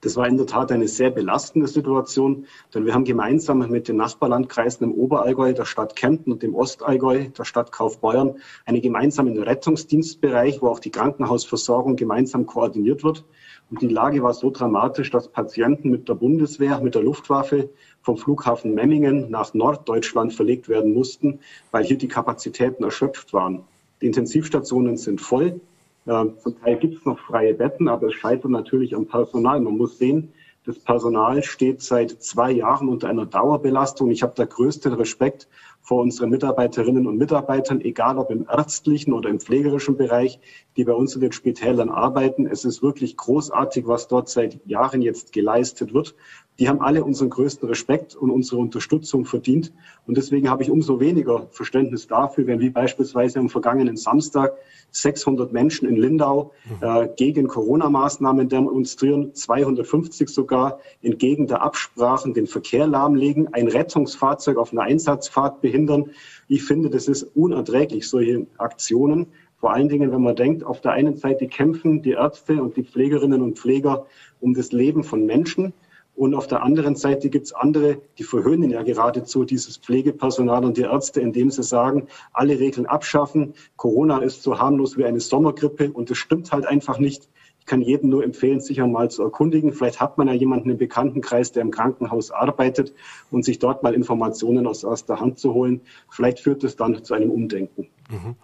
[0.00, 3.96] Das war in der Tat eine sehr belastende Situation, denn wir haben gemeinsam mit den
[3.96, 10.62] Nachbarlandkreisen im Oberallgäu, der Stadt Kempten und dem Ostallgäu, der Stadt Kaufbeuern, einen gemeinsamen Rettungsdienstbereich,
[10.62, 13.24] wo auch die Krankenhausversorgung gemeinsam koordiniert wird.
[13.70, 17.68] Und die Lage war so dramatisch, dass Patienten mit der Bundeswehr, mit der Luftwaffe
[18.02, 23.64] vom Flughafen Memmingen nach Norddeutschland verlegt werden mussten, weil hier die Kapazitäten erschöpft waren.
[24.00, 25.60] Die Intensivstationen sind voll.
[26.06, 29.60] Äh, zum Teil gibt es noch freie Betten, aber es scheitert natürlich am Personal.
[29.60, 30.32] Man muss sehen,
[30.64, 34.10] das Personal steht seit zwei Jahren unter einer Dauerbelastung.
[34.10, 35.48] Ich habe da größten Respekt
[35.88, 40.38] vor unseren Mitarbeiterinnen und Mitarbeitern, egal ob im ärztlichen oder im pflegerischen Bereich,
[40.76, 42.46] die bei uns in den Spitälern arbeiten.
[42.46, 46.14] Es ist wirklich großartig, was dort seit Jahren jetzt geleistet wird.
[46.58, 49.72] Die haben alle unseren größten Respekt und unsere Unterstützung verdient.
[50.08, 54.54] Und deswegen habe ich umso weniger Verständnis dafür, wenn wie beispielsweise am vergangenen Samstag
[54.90, 62.88] 600 Menschen in Lindau äh, gegen Corona-Maßnahmen demonstrieren, 250 sogar entgegen der Absprachen den Verkehr
[62.88, 66.10] lahmlegen, ein Rettungsfahrzeug auf einer Einsatzfahrt behindern.
[66.48, 69.26] Ich finde, das ist unerträglich, solche Aktionen.
[69.60, 72.84] Vor allen Dingen, wenn man denkt, auf der einen Seite kämpfen die Ärzte und die
[72.84, 74.06] Pflegerinnen und Pfleger
[74.40, 75.72] um das Leben von Menschen.
[76.18, 80.76] Und auf der anderen Seite gibt es andere, die verhöhnen ja geradezu dieses Pflegepersonal und
[80.76, 83.54] die Ärzte, indem sie sagen, alle Regeln abschaffen.
[83.76, 87.28] Corona ist so harmlos wie eine Sommergrippe und das stimmt halt einfach nicht.
[87.60, 89.72] Ich kann jedem nur empfehlen, sich einmal zu erkundigen.
[89.72, 92.94] Vielleicht hat man ja jemanden im Bekanntenkreis, der im Krankenhaus arbeitet
[93.30, 95.82] und sich dort mal Informationen aus erster Hand zu holen.
[96.10, 97.86] Vielleicht führt es dann zu einem Umdenken.
[98.10, 98.34] Mhm.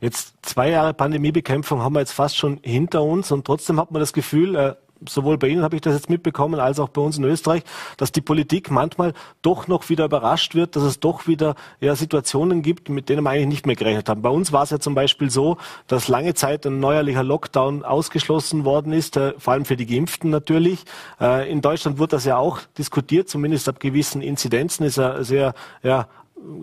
[0.00, 4.00] Jetzt zwei Jahre Pandemiebekämpfung haben wir jetzt fast schon hinter uns und trotzdem hat man
[4.00, 4.74] das Gefühl, äh,
[5.06, 7.62] sowohl bei Ihnen habe ich das jetzt mitbekommen, als auch bei uns in Österreich,
[7.96, 12.62] dass die Politik manchmal doch noch wieder überrascht wird, dass es doch wieder ja, Situationen
[12.62, 14.22] gibt, mit denen wir eigentlich nicht mehr gerechnet haben.
[14.22, 15.56] Bei uns war es ja zum Beispiel so,
[15.86, 20.30] dass lange Zeit ein neuerlicher Lockdown ausgeschlossen worden ist, äh, vor allem für die Geimpften
[20.30, 20.84] natürlich.
[21.20, 25.54] Äh, in Deutschland wird das ja auch diskutiert, zumindest ab gewissen Inzidenzen ist er sehr
[25.82, 26.06] ja,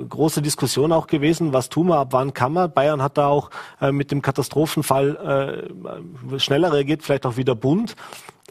[0.10, 2.72] große Diskussion auch gewesen, was tun wir, ab wann kann man.
[2.72, 3.50] Bayern hat da auch
[3.82, 5.70] äh, mit dem Katastrophenfall
[6.34, 7.96] äh, schneller reagiert, vielleicht auch wieder bunt.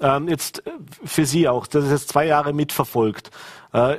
[0.00, 0.70] Ähm, jetzt äh,
[1.04, 3.30] für Sie auch, das ist jetzt zwei Jahre mitverfolgt.
[3.72, 3.96] Äh,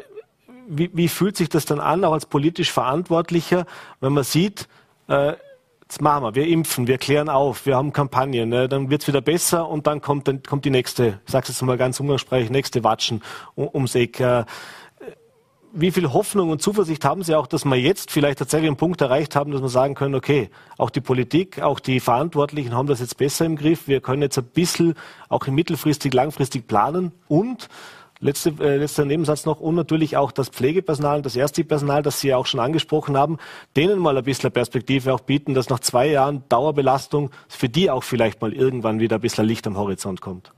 [0.68, 3.66] wie, wie fühlt sich das dann an, auch als politisch Verantwortlicher,
[4.02, 4.68] wenn man sieht,
[5.08, 5.34] äh,
[5.84, 9.22] jetzt machen wir, wir impfen, wir klären auf, wir haben Kampagnen, ne, dann wird's wieder
[9.22, 12.50] besser und dann kommt, dann kommt die nächste, ich sage es jetzt mal ganz umgangssprachlich,
[12.50, 13.22] nächste Watschen
[13.54, 14.20] um, ums Eck.
[14.20, 14.46] Äh,
[15.76, 19.02] wie viel Hoffnung und Zuversicht haben Sie auch, dass wir jetzt vielleicht tatsächlich einen Punkt
[19.02, 23.02] erreicht haben, dass wir sagen können, okay, auch die Politik, auch die Verantwortlichen haben das
[23.02, 23.88] jetzt besser im Griff.
[23.88, 24.96] Wir können jetzt ein bisschen
[25.28, 27.68] auch mittelfristig, langfristig planen und
[28.22, 32.30] Letzte, äh, letzter Nebensatz noch und natürlich auch das Pflegepersonal und das Ärztepersonal, das Sie
[32.30, 33.38] ja auch schon angesprochen haben,
[33.76, 38.04] denen mal ein bisschen Perspektive auch bieten, dass nach zwei Jahren Dauerbelastung für die auch
[38.04, 40.55] vielleicht mal irgendwann wieder ein bisschen Licht am Horizont kommt.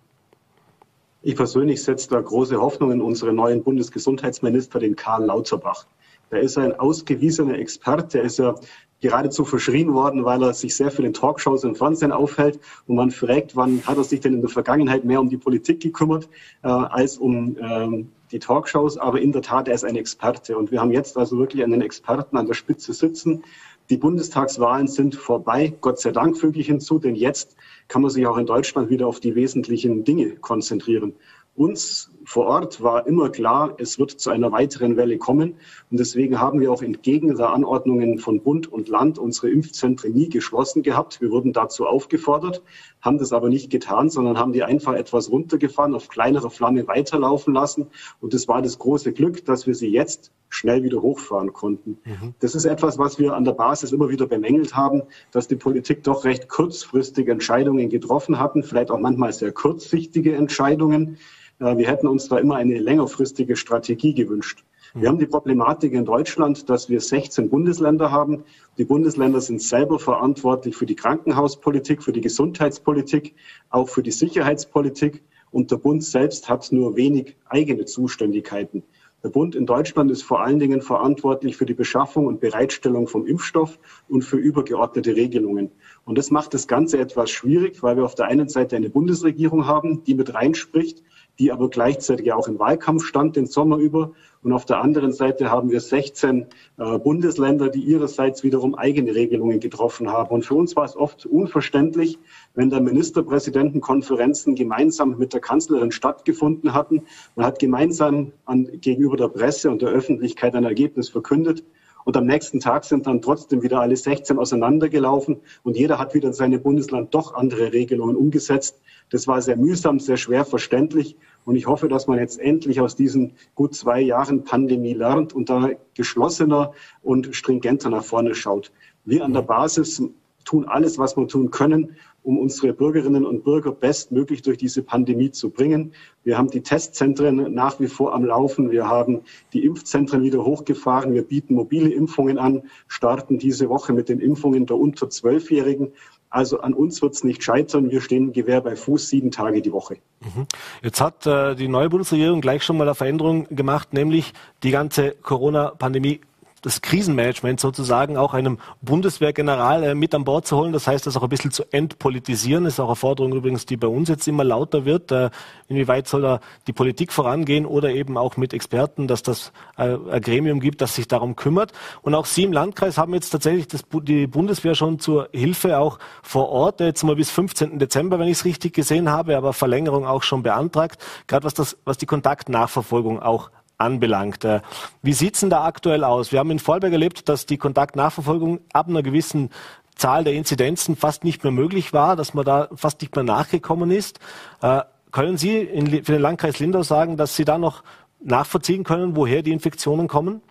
[1.27, 5.85] Ich persönlich setze da große Hoffnung in unseren neuen Bundesgesundheitsminister, den Karl Lauterbach.
[6.31, 8.19] Der ist ein ausgewiesener Experte.
[8.19, 8.55] Der ist ja
[9.01, 12.61] geradezu verschrien worden, weil er sich sehr viel in Talkshows im Fernsehen aufhält.
[12.87, 15.81] Und man fragt, wann hat er sich denn in der Vergangenheit mehr um die Politik
[15.81, 16.29] gekümmert
[16.63, 18.97] äh, als um ähm, die Talkshows.
[18.97, 20.57] Aber in der Tat, er ist ein Experte.
[20.57, 23.43] Und wir haben jetzt also wirklich einen Experten an der Spitze sitzen.
[23.89, 27.55] Die Bundestagswahlen sind vorbei, Gott sei Dank füge ich hinzu, denn jetzt
[27.87, 31.13] kann man sich auch in Deutschland wieder auf die wesentlichen Dinge konzentrieren.
[31.55, 35.55] Uns vor Ort war immer klar, es wird zu einer weiteren Welle kommen.
[35.89, 40.27] Und deswegen haben wir auch entgegen der Anordnungen von Bund und Land unsere Impfzentren nie
[40.27, 41.21] geschlossen gehabt.
[41.21, 42.63] Wir wurden dazu aufgefordert,
[42.99, 47.53] haben das aber nicht getan, sondern haben die einfach etwas runtergefahren, auf kleinerer Flamme weiterlaufen
[47.53, 47.87] lassen.
[48.19, 51.97] Und das war das große Glück, dass wir sie jetzt schnell wieder hochfahren konnten.
[52.03, 52.33] Mhm.
[52.41, 56.03] Das ist etwas, was wir an der Basis immer wieder bemängelt haben, dass die Politik
[56.03, 61.17] doch recht kurzfristig Entscheidungen getroffen hatten, vielleicht auch manchmal sehr kurzsichtige Entscheidungen.
[61.59, 64.63] Wir hätten uns da immer eine längerfristige Strategie gewünscht.
[64.93, 68.43] Wir haben die Problematik in Deutschland, dass wir 16 Bundesländer haben.
[68.77, 73.33] Die Bundesländer sind selber verantwortlich für die Krankenhauspolitik, für die Gesundheitspolitik,
[73.71, 75.23] auch für die Sicherheitspolitik.
[75.49, 78.83] Und der Bund selbst hat nur wenig eigene Zuständigkeiten.
[79.23, 83.25] Der Bund in Deutschland ist vor allen Dingen verantwortlich für die Beschaffung und Bereitstellung vom
[83.25, 85.71] Impfstoff und für übergeordnete Regelungen.
[86.05, 89.65] Und das macht das Ganze etwas schwierig, weil wir auf der einen Seite eine Bundesregierung
[89.65, 91.01] haben, die mit reinspricht
[91.39, 94.11] die aber gleichzeitig auch im Wahlkampf stand den Sommer über.
[94.43, 96.45] Und auf der anderen Seite haben wir 16
[96.77, 100.29] äh, Bundesländer, die ihrerseits wiederum eigene Regelungen getroffen haben.
[100.33, 102.17] Und für uns war es oft unverständlich,
[102.53, 107.03] wenn da Ministerpräsidentenkonferenzen gemeinsam mit der Kanzlerin stattgefunden hatten.
[107.35, 111.63] Man hat gemeinsam an, gegenüber der Presse und der Öffentlichkeit ein Ergebnis verkündet.
[112.07, 116.29] Und am nächsten Tag sind dann trotzdem wieder alle 16 auseinandergelaufen und jeder hat wieder
[116.29, 118.79] in seinem Bundesland doch andere Regelungen umgesetzt.
[119.09, 121.17] Das war sehr mühsam, sehr schwer verständlich.
[121.47, 125.49] Und ich hoffe, dass man jetzt endlich aus diesen gut zwei Jahren Pandemie lernt und
[125.49, 128.73] da geschlossener und stringenter nach vorne schaut.
[129.05, 130.03] Wir an der Basis
[130.43, 135.31] tun alles, was wir tun können, um unsere Bürgerinnen und Bürger bestmöglich durch diese Pandemie
[135.31, 135.93] zu bringen.
[136.25, 138.69] Wir haben die Testzentren nach wie vor am Laufen.
[138.69, 139.21] Wir haben
[139.53, 141.13] die Impfzentren wieder hochgefahren.
[141.13, 145.93] Wir bieten mobile Impfungen an, starten diese Woche mit den Impfungen der unter Zwölfjährigen.
[146.29, 147.89] Also an uns wird es nicht scheitern.
[147.89, 149.97] Wir stehen Gewehr bei Fuß sieben Tage die Woche.
[150.21, 150.45] Mhm.
[150.81, 155.11] Jetzt hat äh, die neue Bundesregierung gleich schon mal eine Veränderung gemacht, nämlich die ganze
[155.11, 156.21] Corona-Pandemie
[156.61, 160.73] das Krisenmanagement sozusagen auch einem Bundeswehrgeneral äh, mit an Bord zu holen.
[160.73, 162.63] Das heißt, das auch ein bisschen zu entpolitisieren.
[162.63, 165.11] Das ist auch eine Forderung übrigens, die bei uns jetzt immer lauter wird.
[165.11, 165.29] Äh,
[165.67, 170.21] inwieweit soll da die Politik vorangehen oder eben auch mit Experten, dass das äh, ein
[170.21, 171.73] Gremium gibt, das sich darum kümmert.
[172.01, 175.99] Und auch Sie im Landkreis haben jetzt tatsächlich das, die Bundeswehr schon zur Hilfe auch
[176.23, 177.79] vor Ort, jetzt mal bis 15.
[177.79, 181.03] Dezember, wenn ich es richtig gesehen habe, aber Verlängerung auch schon beantragt.
[181.27, 184.43] Gerade was das, was die Kontaktnachverfolgung auch anbelangt.
[184.45, 184.61] Äh,
[185.01, 186.31] wie sieht's denn da aktuell aus?
[186.31, 189.49] Wir haben in Vorarlberg erlebt, dass die Kontaktnachverfolgung ab einer gewissen
[189.95, 193.91] Zahl der Inzidenzen fast nicht mehr möglich war, dass man da fast nicht mehr nachgekommen
[193.91, 194.19] ist.
[194.61, 195.65] Äh, können Sie
[196.03, 197.83] für den Landkreis Lindau sagen, dass Sie da noch
[198.19, 200.41] nachvollziehen können, woher die Infektionen kommen?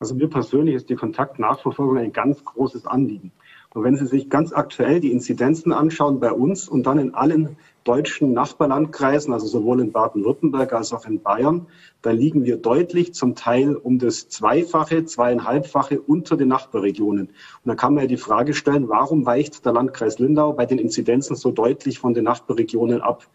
[0.00, 3.30] Also mir persönlich ist die Kontaktnachverfolgung ein ganz großes Anliegen.
[3.74, 7.56] Und wenn Sie sich ganz aktuell die Inzidenzen anschauen bei uns und dann in allen
[7.84, 11.66] deutschen Nachbarlandkreisen, also sowohl in Baden-Württemberg als auch in Bayern,
[12.00, 17.28] da liegen wir deutlich zum Teil um das Zweifache, zweieinhalbfache unter den Nachbarregionen.
[17.28, 20.78] Und da kann man ja die Frage stellen, warum weicht der Landkreis Lindau bei den
[20.78, 23.26] Inzidenzen so deutlich von den Nachbarregionen ab?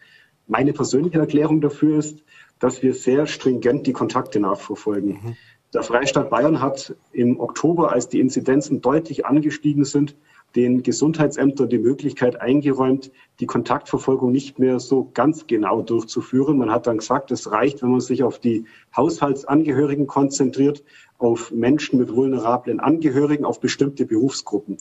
[0.47, 2.23] Meine persönliche Erklärung dafür ist,
[2.59, 5.19] dass wir sehr stringent die Kontakte nachverfolgen.
[5.21, 5.37] Mhm.
[5.73, 10.15] Der Freistaat Bayern hat im Oktober, als die Inzidenzen deutlich angestiegen sind,
[10.55, 16.57] den Gesundheitsämtern die Möglichkeit eingeräumt, die Kontaktverfolgung nicht mehr so ganz genau durchzuführen.
[16.57, 20.83] Man hat dann gesagt, es reicht, wenn man sich auf die Haushaltsangehörigen konzentriert,
[21.17, 24.77] auf Menschen mit vulnerablen Angehörigen, auf bestimmte Berufsgruppen.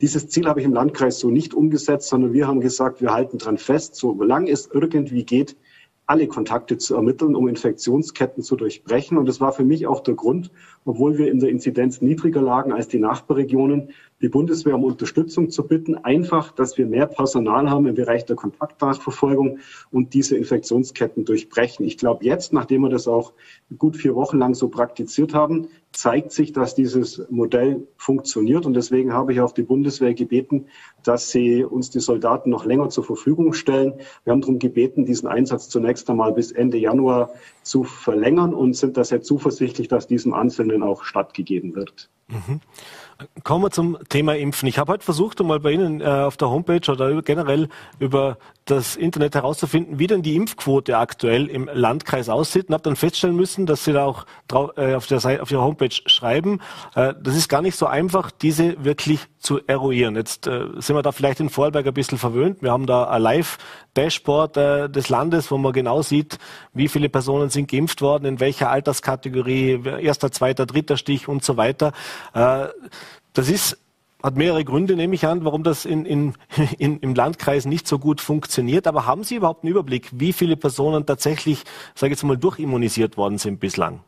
[0.00, 3.38] Dieses Ziel habe ich im Landkreis so nicht umgesetzt, sondern wir haben gesagt, wir halten
[3.38, 5.56] dran fest, solange es irgendwie geht,
[6.06, 9.18] alle Kontakte zu ermitteln, um Infektionsketten zu durchbrechen.
[9.18, 10.52] Und das war für mich auch der Grund,
[10.84, 13.90] obwohl wir in der Inzidenz niedriger lagen als die Nachbarregionen,
[14.22, 15.96] die Bundeswehr um Unterstützung zu bitten.
[15.96, 19.58] Einfach, dass wir mehr Personal haben im Bereich der Kontaktnachverfolgung
[19.90, 21.84] und diese Infektionsketten durchbrechen.
[21.84, 23.32] Ich glaube, jetzt, nachdem wir das auch
[23.76, 28.66] gut vier Wochen lang so praktiziert haben, zeigt sich, dass dieses Modell funktioniert.
[28.66, 30.66] Und deswegen habe ich auch die Bundeswehr gebeten,
[31.02, 33.94] dass sie uns die Soldaten noch länger zur Verfügung stellen.
[34.24, 37.30] Wir haben darum gebeten, diesen Einsatz zunächst einmal bis Ende Januar
[37.62, 42.10] zu verlängern und sind da sehr zuversichtlich, dass diesem Einzelnen auch stattgegeben wird.
[42.28, 42.60] Mhm.
[43.44, 44.68] Kommen wir zum Thema Impfen.
[44.68, 48.96] Ich habe heute versucht, mal bei Ihnen äh, auf der Homepage oder generell über das
[48.96, 53.64] Internet herauszufinden, wie denn die Impfquote aktuell im Landkreis aussieht und habe dann feststellen müssen,
[53.64, 54.26] dass Sie da auch
[54.76, 56.60] äh, auf, der Seite, auf Ihrer Homepage schreiben.
[56.94, 60.16] Äh, das ist gar nicht so einfach, diese wirklich zu eruieren.
[60.16, 62.60] Jetzt äh, sind wir da vielleicht in Vorarlberg ein bisschen verwöhnt.
[62.60, 66.38] Wir haben da ein Live-Dashboard äh, des Landes, wo man genau sieht,
[66.74, 71.56] wie viele Personen sind geimpft worden, in welcher Alterskategorie, erster, zweiter, dritter Stich und so
[71.56, 71.92] weiter.
[73.36, 73.78] Das ist
[74.22, 76.32] hat mehrere Gründe, nehme ich an, warum das in, in,
[76.78, 78.86] in, im Landkreis nicht so gut funktioniert.
[78.86, 81.62] Aber haben Sie überhaupt einen Überblick, wie viele Personen tatsächlich,
[81.94, 84.00] sage ich jetzt mal, durchimmunisiert worden sind bislang?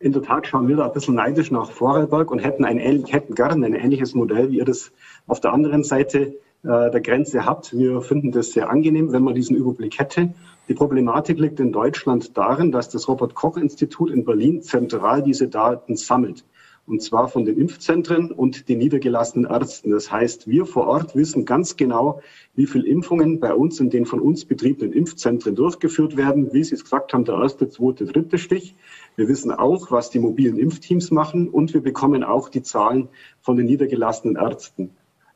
[0.00, 3.34] In der Tat schauen wir da ein bisschen neidisch nach Vorarlberg und hätten, ein, hätten
[3.34, 4.92] gerne ein ähnliches Modell, wie ihr das
[5.26, 7.76] auf der anderen Seite äh, der Grenze habt.
[7.76, 10.34] Wir finden das sehr angenehm, wenn man diesen Überblick hätte.
[10.68, 15.48] Die Problematik liegt in Deutschland darin, dass das Robert Koch Institut in Berlin zentral diese
[15.48, 16.44] Daten sammelt
[16.88, 19.90] und zwar von den Impfzentren und den niedergelassenen Ärzten.
[19.90, 22.22] Das heißt, wir vor Ort wissen ganz genau,
[22.54, 26.52] wie viele Impfungen bei uns in den von uns betriebenen Impfzentren durchgeführt werden.
[26.52, 28.74] Wie Sie es gesagt haben, der erste, zweite, dritte Stich.
[29.16, 33.08] Wir wissen auch, was die mobilen Impfteams machen und wir bekommen auch die Zahlen
[33.42, 34.90] von den niedergelassenen Ärzten.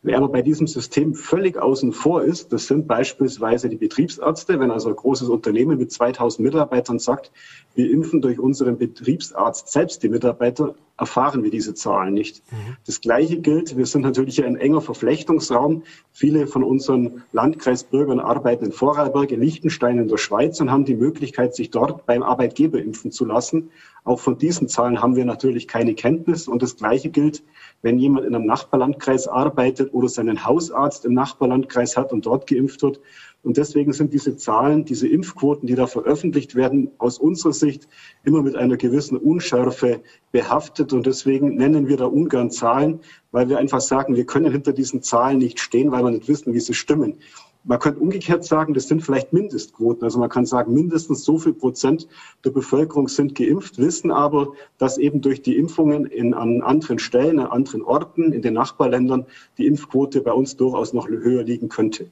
[0.04, 4.58] Wer aber bei diesem System völlig außen vor ist, das sind beispielsweise die Betriebsärzte.
[4.58, 7.30] Wenn also ein großes Unternehmen mit 2000 Mitarbeitern sagt,
[7.76, 12.42] wir impfen durch unseren Betriebsarzt selbst die Mitarbeiter, erfahren wir diese Zahlen nicht.
[12.52, 12.76] Mhm.
[12.86, 15.82] Das Gleiche gilt, wir sind natürlich ein enger Verflechtungsraum.
[16.12, 20.94] Viele von unseren Landkreisbürgern arbeiten in Vorarlberg, in Liechtenstein in der Schweiz und haben die
[20.94, 23.70] Möglichkeit, sich dort beim Arbeitgeber impfen zu lassen.
[24.04, 26.46] Auch von diesen Zahlen haben wir natürlich keine Kenntnis.
[26.46, 27.42] Und das Gleiche gilt,
[27.82, 32.82] wenn jemand in einem Nachbarlandkreis arbeitet oder seinen Hausarzt im Nachbarlandkreis hat und dort geimpft
[32.82, 33.00] wird.
[33.42, 37.88] Und deswegen sind diese Zahlen, diese Impfquoten, die da veröffentlicht werden, aus unserer Sicht
[38.22, 40.00] immer mit einer gewissen Unschärfe
[40.30, 40.92] behaftet.
[40.92, 43.00] Und deswegen nennen wir da ungern Zahlen,
[43.32, 46.54] weil wir einfach sagen, wir können hinter diesen Zahlen nicht stehen, weil wir nicht wissen,
[46.54, 47.18] wie sie stimmen.
[47.64, 50.04] Man könnte umgekehrt sagen, das sind vielleicht Mindestquoten.
[50.04, 52.08] Also man kann sagen, mindestens so viel Prozent
[52.44, 57.38] der Bevölkerung sind geimpft, wissen aber, dass eben durch die Impfungen in, an anderen Stellen,
[57.38, 59.26] an anderen Orten, in den Nachbarländern
[59.58, 62.10] die Impfquote bei uns durchaus noch höher liegen könnte.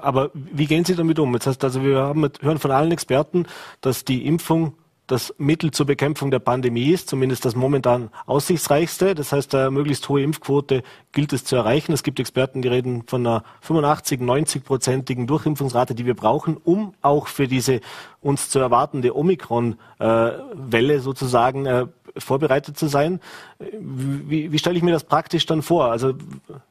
[0.00, 1.32] Aber wie gehen Sie damit um?
[1.34, 3.46] Jetzt heißt also, wir haben, hören von allen Experten,
[3.80, 4.74] dass die Impfung
[5.06, 9.14] das Mittel zur Bekämpfung der Pandemie ist, zumindest das momentan aussichtsreichste.
[9.14, 11.92] Das heißt, eine möglichst hohe Impfquote gilt es zu erreichen.
[11.92, 17.26] Es gibt Experten, die reden von einer 85, 90-prozentigen Durchimpfungsrate, die wir brauchen, um auch
[17.26, 17.80] für diese
[18.22, 23.20] uns zu erwartende Omikron-Welle sozusagen äh, vorbereitet zu sein.
[23.58, 25.90] Wie, wie stelle ich mir das praktisch dann vor?
[25.90, 26.14] Also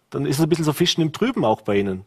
[0.09, 2.05] dann ist es ein bisschen so Fischen im Trüben auch bei Ihnen.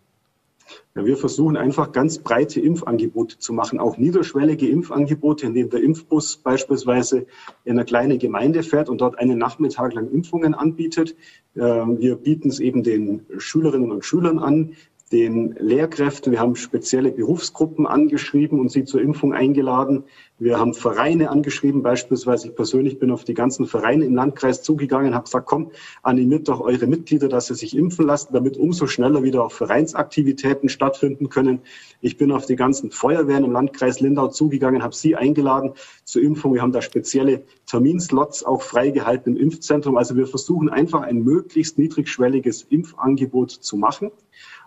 [0.95, 6.39] Ja, wir versuchen einfach ganz breite Impfangebote zu machen, auch niederschwellige Impfangebote, indem der Impfbus
[6.39, 7.27] beispielsweise
[7.65, 11.15] in eine kleine Gemeinde fährt und dort einen Nachmittag lang Impfungen anbietet.
[11.55, 14.75] Ähm, wir bieten es eben den Schülerinnen und Schülern an,
[15.13, 16.33] den Lehrkräften.
[16.33, 20.03] Wir haben spezielle Berufsgruppen angeschrieben und sie zur Impfung eingeladen.
[20.39, 25.15] Wir haben Vereine angeschrieben, beispielsweise ich persönlich bin auf die ganzen Vereine im Landkreis zugegangen,
[25.15, 25.71] habe gesagt, komm,
[26.03, 30.69] animiert doch eure Mitglieder, dass sie sich impfen lassen, damit umso schneller wieder auch Vereinsaktivitäten
[30.69, 31.61] stattfinden können.
[32.01, 35.73] Ich bin auf die ganzen Feuerwehren im Landkreis Lindau zugegangen, habe sie eingeladen
[36.05, 36.53] zur Impfung.
[36.53, 39.97] Wir haben da spezielle Terminslots auch freigehalten im Impfzentrum.
[39.97, 44.11] Also wir versuchen einfach ein möglichst niedrigschwelliges Impfangebot zu machen.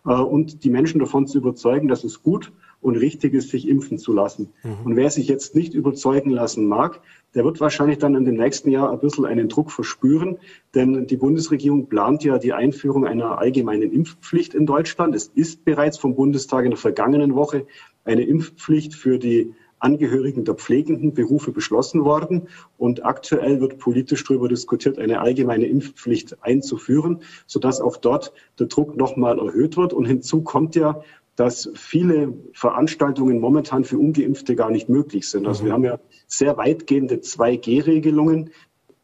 [0.06, 3.98] Äh, und die Menschen davon zu überzeugen, dass es gut und richtig ist, sich impfen
[3.98, 4.54] zu lassen.
[4.64, 4.86] Mhm.
[4.86, 7.02] Und wer sich jetzt nicht überzeugen lassen mag,
[7.36, 10.38] der wird wahrscheinlich dann in dem nächsten Jahr ein bisschen einen Druck verspüren,
[10.74, 15.14] denn die Bundesregierung plant ja die Einführung einer allgemeinen Impfpflicht in Deutschland.
[15.14, 17.68] Es ist bereits vom Bundestag in der vergangenen Woche
[18.06, 22.48] eine Impfpflicht für die Angehörigen der pflegenden Berufe beschlossen worden.
[22.78, 28.96] Und aktuell wird politisch darüber diskutiert, eine allgemeine Impfpflicht einzuführen, sodass auch dort der Druck
[28.98, 29.94] nochmal erhöht wird.
[29.94, 31.02] Und hinzu kommt ja,
[31.36, 35.48] dass viele Veranstaltungen momentan für Ungeimpfte gar nicht möglich sind.
[35.48, 38.50] Also wir haben ja sehr weitgehende 2G-Regelungen.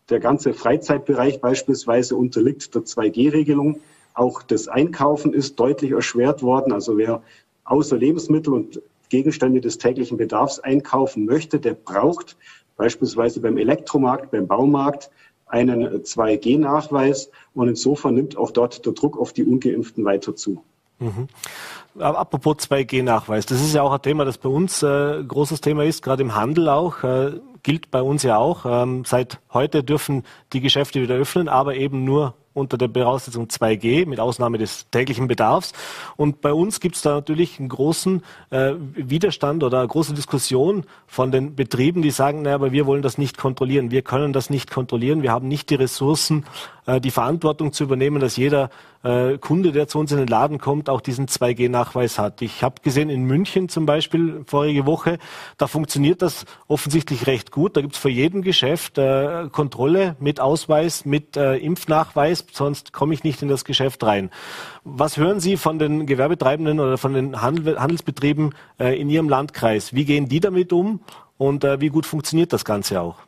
[0.09, 3.79] Der ganze Freizeitbereich beispielsweise unterliegt der 2G-Regelung.
[4.13, 6.73] Auch das Einkaufen ist deutlich erschwert worden.
[6.73, 7.21] Also wer
[7.63, 8.81] außer Lebensmittel und
[9.15, 12.35] Gegenstände des täglichen Bedarfs einkaufen möchte, der braucht
[12.75, 15.09] beispielsweise beim Elektromarkt, beim Baumarkt
[15.45, 17.29] einen 2G-Nachweis.
[17.53, 20.63] Und insofern nimmt auch dort der Druck auf die Ungeimpften weiter zu.
[20.99, 21.27] Mhm.
[21.97, 26.03] Apropos 2G-Nachweis, das ist ja auch ein Thema, das bei uns äh, großes Thema ist,
[26.03, 27.03] gerade im Handel auch.
[27.03, 28.65] Äh, gilt bei uns ja auch.
[28.65, 34.07] Ähm, seit heute dürfen die Geschäfte wieder öffnen, aber eben nur unter der Voraussetzung 2G
[34.07, 35.73] mit Ausnahme des täglichen Bedarfs.
[36.15, 40.85] Und bei uns gibt es da natürlich einen großen äh, Widerstand oder eine große Diskussion
[41.05, 43.91] von den Betrieben, die sagen, naja, aber wir wollen das nicht kontrollieren.
[43.91, 45.21] Wir können das nicht kontrollieren.
[45.21, 46.45] Wir haben nicht die Ressourcen,
[47.01, 48.69] die Verantwortung zu übernehmen, dass jeder
[49.05, 52.41] äh, Kunde, der zu uns in den Laden kommt, auch diesen 2G-Nachweis hat.
[52.41, 55.19] Ich habe gesehen, in München zum Beispiel vorige Woche,
[55.57, 57.77] da funktioniert das offensichtlich recht gut.
[57.77, 63.13] Da gibt es für jedem Geschäft äh, Kontrolle mit Ausweis, mit äh, Impfnachweis, sonst komme
[63.13, 64.31] ich nicht in das Geschäft rein.
[64.83, 69.93] Was hören Sie von den Gewerbetreibenden oder von den Handel Handelsbetrieben äh, in Ihrem Landkreis?
[69.93, 70.99] Wie gehen die damit um
[71.37, 73.24] und äh, wie gut funktioniert das Ganze auch?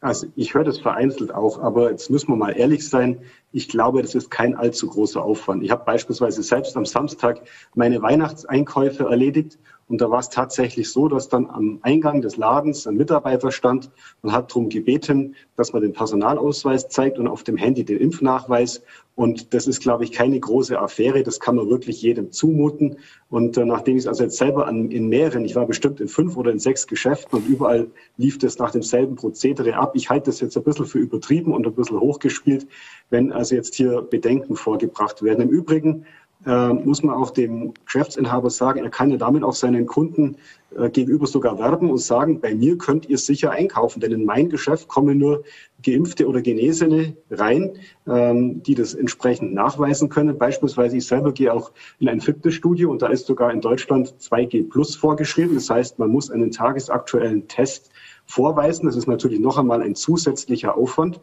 [0.00, 3.20] Also ich höre das vereinzelt auch, aber jetzt müssen wir mal ehrlich sein.
[3.52, 5.62] Ich glaube, das ist kein allzu großer Aufwand.
[5.64, 7.42] Ich habe beispielsweise selbst am Samstag
[7.74, 9.58] meine Weihnachtseinkäufe erledigt
[9.90, 13.90] und da war es tatsächlich so, dass dann am Eingang des Ladens ein Mitarbeiter stand
[14.22, 18.82] und hat darum gebeten, dass man den Personalausweis zeigt und auf dem Handy den Impfnachweis.
[19.16, 21.24] Und das ist, glaube ich, keine große Affäre.
[21.24, 22.98] Das kann man wirklich jedem zumuten.
[23.28, 26.06] Und äh, nachdem ich es also jetzt selber an, in mehreren, ich war bestimmt in
[26.06, 29.92] fünf oder in sechs Geschäften und überall lief das nach demselben Prozedere ab.
[29.96, 32.68] Ich halte das jetzt ein bisschen für übertrieben und ein bisschen hochgespielt,
[33.10, 35.42] wenn also jetzt hier Bedenken vorgebracht werden.
[35.42, 36.06] Im Übrigen
[36.46, 40.36] äh, muss man auch dem Geschäftsinhaber sagen, er kann ja damit auch seinen Kunden
[40.74, 44.48] äh, gegenüber sogar werben und sagen, bei mir könnt ihr sicher einkaufen, denn in mein
[44.48, 45.44] Geschäft kommen nur
[45.84, 47.72] Geimpfte oder Genesene rein,
[48.06, 50.38] ähm, die das entsprechend nachweisen können.
[50.38, 54.70] Beispielsweise ich selber gehe auch in ein Fitnessstudio und da ist sogar in Deutschland 2G
[54.70, 55.56] Plus vorgeschrieben.
[55.56, 57.90] Das heißt, man muss einen tagesaktuellen Test
[58.30, 58.86] vorweisen.
[58.86, 61.20] Das ist natürlich noch einmal ein zusätzlicher Aufwand.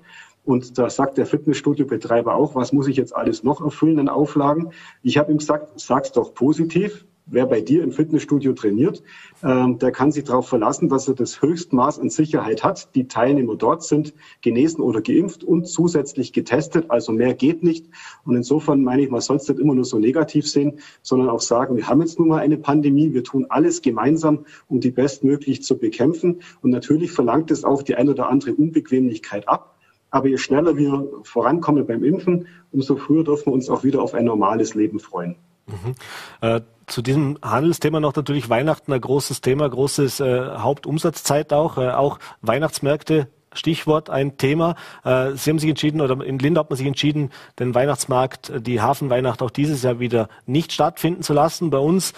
[0.47, 4.69] Und da sagt der Fitnessstudio-Betreiber auch, was muss ich jetzt alles noch erfüllen in Auflagen?
[5.03, 7.05] Ich habe ihm gesagt, sag's doch positiv.
[7.25, 9.03] Wer bei dir im Fitnessstudio trainiert,
[9.43, 12.95] ähm, der kann sich darauf verlassen, dass er das Höchstmaß an Sicherheit hat.
[12.95, 16.89] Die Teilnehmer dort sind genesen oder geimpft und zusätzlich getestet.
[16.89, 17.87] Also mehr geht nicht.
[18.23, 21.41] Und insofern meine ich, man soll es nicht immer nur so negativ sehen, sondern auch
[21.41, 23.13] sagen, wir haben jetzt nun mal eine Pandemie.
[23.13, 26.39] Wir tun alles gemeinsam, um die bestmöglich zu bekämpfen.
[26.61, 29.76] Und natürlich verlangt es auch die ein oder andere Unbequemlichkeit ab.
[30.09, 34.13] Aber je schneller wir vorankommen beim Impfen, umso früher dürfen wir uns auch wieder auf
[34.13, 35.35] ein normales Leben freuen.
[35.67, 35.95] Mhm.
[36.41, 41.89] Äh, zu diesem Handelsthema noch natürlich Weihnachten ein großes Thema, großes äh, Hauptumsatzzeit auch, äh,
[41.89, 44.75] auch Weihnachtsmärkte Stichwort ein Thema.
[45.03, 48.81] Äh, Sie haben sich entschieden, oder in Lindau hat man sich entschieden, den Weihnachtsmarkt, die
[48.81, 51.69] Hafenweihnacht auch dieses Jahr wieder nicht stattfinden zu lassen.
[51.69, 52.13] Bei uns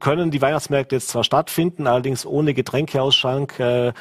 [0.00, 3.92] können die Weihnachtsmärkte jetzt zwar stattfinden, allerdings ohne Getränkeausschank, äh, äh,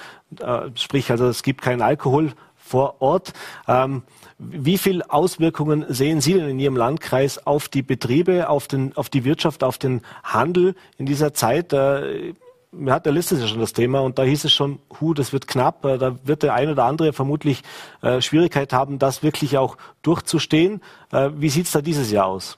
[0.76, 2.34] sprich also es gibt keinen Alkohol
[2.68, 3.34] vor Ort.
[3.68, 4.04] Ähm,
[4.38, 9.10] wie viel Auswirkungen sehen Sie denn in Ihrem Landkreis auf die Betriebe, auf, den, auf
[9.10, 11.74] die Wirtschaft, auf den Handel in dieser Zeit?
[11.74, 12.34] Äh,
[12.72, 15.34] wir hatten ja letztes Jahr schon das Thema und da hieß es schon, hu, das
[15.34, 15.86] wird knapp.
[15.86, 17.64] Äh, da wird der ein oder andere vermutlich
[18.02, 20.82] äh, Schwierigkeit haben, das wirklich auch durchzustehen.
[21.12, 22.58] Äh, wie sieht es da dieses Jahr aus?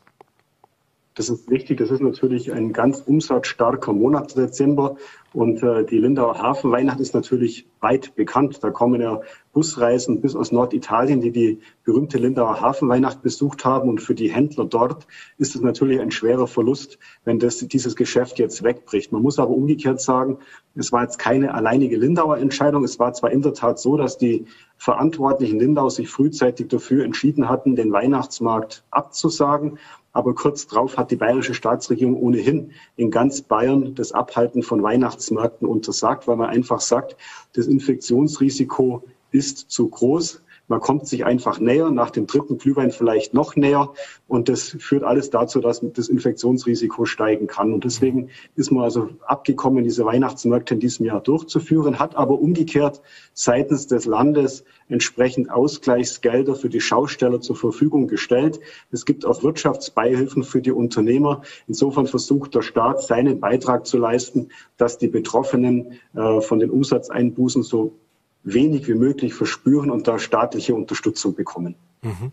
[1.15, 1.77] Das ist richtig.
[1.79, 4.95] Das ist natürlich ein ganz umsatzstarker Monat, Dezember.
[5.33, 8.63] Und äh, die Lindauer Hafenweihnacht ist natürlich weit bekannt.
[8.63, 9.21] Da kommen ja
[9.53, 13.89] Busreisen bis aus Norditalien, die die berühmte Lindauer Hafenweihnacht besucht haben.
[13.89, 15.07] Und für die Händler dort
[15.37, 19.11] ist es natürlich ein schwerer Verlust, wenn das, dieses Geschäft jetzt wegbricht.
[19.11, 20.37] Man muss aber umgekehrt sagen,
[20.75, 22.83] es war jetzt keine alleinige Lindauer Entscheidung.
[22.83, 24.45] Es war zwar in der Tat so, dass die
[24.77, 29.77] Verantwortlichen Lindau sich frühzeitig dafür entschieden hatten, den Weihnachtsmarkt abzusagen.
[30.11, 35.67] Aber kurz darauf hat die bayerische Staatsregierung ohnehin in ganz Bayern das Abhalten von Weihnachtsmärkten
[35.67, 37.15] untersagt, weil man einfach sagt,
[37.53, 40.41] das Infektionsrisiko ist zu groß.
[40.69, 43.91] Man kommt sich einfach näher, nach dem dritten Glühwein vielleicht noch näher.
[44.27, 47.73] Und das führt alles dazu, dass das Infektionsrisiko steigen kann.
[47.73, 53.01] Und deswegen ist man also abgekommen, diese Weihnachtsmärkte in diesem Jahr durchzuführen, hat aber umgekehrt
[53.33, 58.59] seitens des Landes entsprechend Ausgleichsgelder für die Schausteller zur Verfügung gestellt.
[58.91, 61.41] Es gibt auch Wirtschaftsbeihilfen für die Unternehmer.
[61.67, 67.63] Insofern versucht der Staat seinen Beitrag zu leisten, dass die Betroffenen äh, von den Umsatzeinbußen
[67.63, 67.95] so
[68.43, 71.75] wenig wie möglich verspüren und da staatliche Unterstützung bekommen.
[72.01, 72.31] Mhm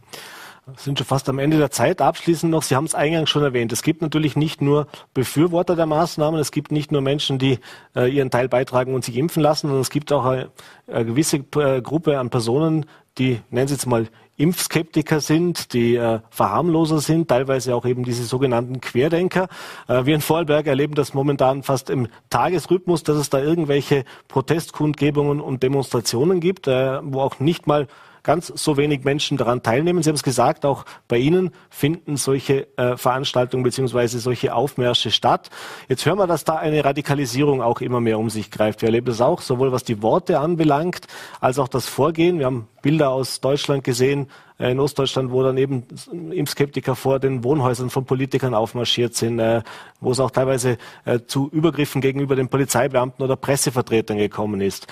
[0.77, 2.01] sind schon fast am Ende der Zeit.
[2.01, 5.87] Abschließend noch, Sie haben es eingangs schon erwähnt, es gibt natürlich nicht nur Befürworter der
[5.87, 7.61] Maßnahmen, es gibt nicht nur Menschen, die
[7.95, 10.51] äh, ihren Teil beitragen und sich impfen lassen, sondern es gibt auch eine,
[10.89, 12.87] eine gewisse äh, Gruppe an Personen,
[13.19, 18.25] die, nennen Sie jetzt mal, Impfskeptiker sind, die äh, Verharmloser sind, teilweise auch eben diese
[18.25, 19.49] sogenannten Querdenker.
[19.89, 25.41] Äh, wir in Vorarlberg erleben das momentan fast im Tagesrhythmus, dass es da irgendwelche Protestkundgebungen
[25.41, 27.89] und Demonstrationen gibt, äh, wo auch nicht mal
[28.27, 30.03] ganz so wenig Menschen daran teilnehmen.
[30.03, 35.49] Sie haben es gesagt, auch bei Ihnen finden solche äh, Veranstaltungen beziehungsweise solche Aufmärsche statt.
[35.89, 38.83] Jetzt hören wir, dass da eine Radikalisierung auch immer mehr um sich greift.
[38.83, 41.07] Wir erleben das auch, sowohl was die Worte anbelangt,
[41.41, 42.39] als auch das Vorgehen.
[42.39, 45.85] Wir haben Bilder aus Deutschland gesehen, äh, in Ostdeutschland, wo dann eben
[46.33, 49.63] Impfskeptiker vor den Wohnhäusern von Politikern aufmarschiert sind, äh,
[50.01, 54.87] wo es auch teilweise äh, zu Übergriffen gegenüber den Polizeibeamten oder Pressevertretern gekommen ist.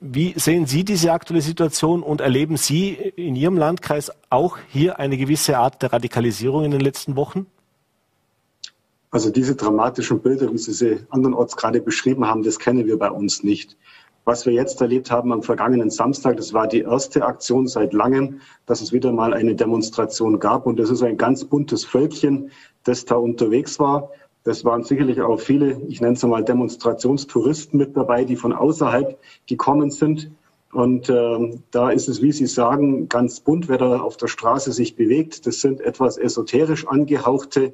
[0.00, 5.18] Wie sehen Sie diese aktuelle Situation und erleben Sie in Ihrem Landkreis auch hier eine
[5.18, 7.46] gewisse Art der Radikalisierung in den letzten Wochen?
[9.10, 13.10] Also diese dramatischen Bilder, wie Sie sie andernorts gerade beschrieben haben, das kennen wir bei
[13.10, 13.76] uns nicht.
[14.24, 18.40] Was wir jetzt erlebt haben am vergangenen Samstag, das war die erste Aktion seit langem,
[18.64, 20.66] dass es wieder mal eine Demonstration gab.
[20.66, 22.50] Und das ist ein ganz buntes Völkchen,
[22.84, 24.10] das da unterwegs war.
[24.44, 29.18] Das waren sicherlich auch viele, ich nenne es mal Demonstrationstouristen mit dabei, die von außerhalb
[29.46, 30.30] gekommen sind.
[30.70, 34.72] Und äh, da ist es, wie Sie sagen, ganz bunt, wer da auf der Straße
[34.72, 35.46] sich bewegt.
[35.46, 37.72] Das sind etwas esoterisch angehauchte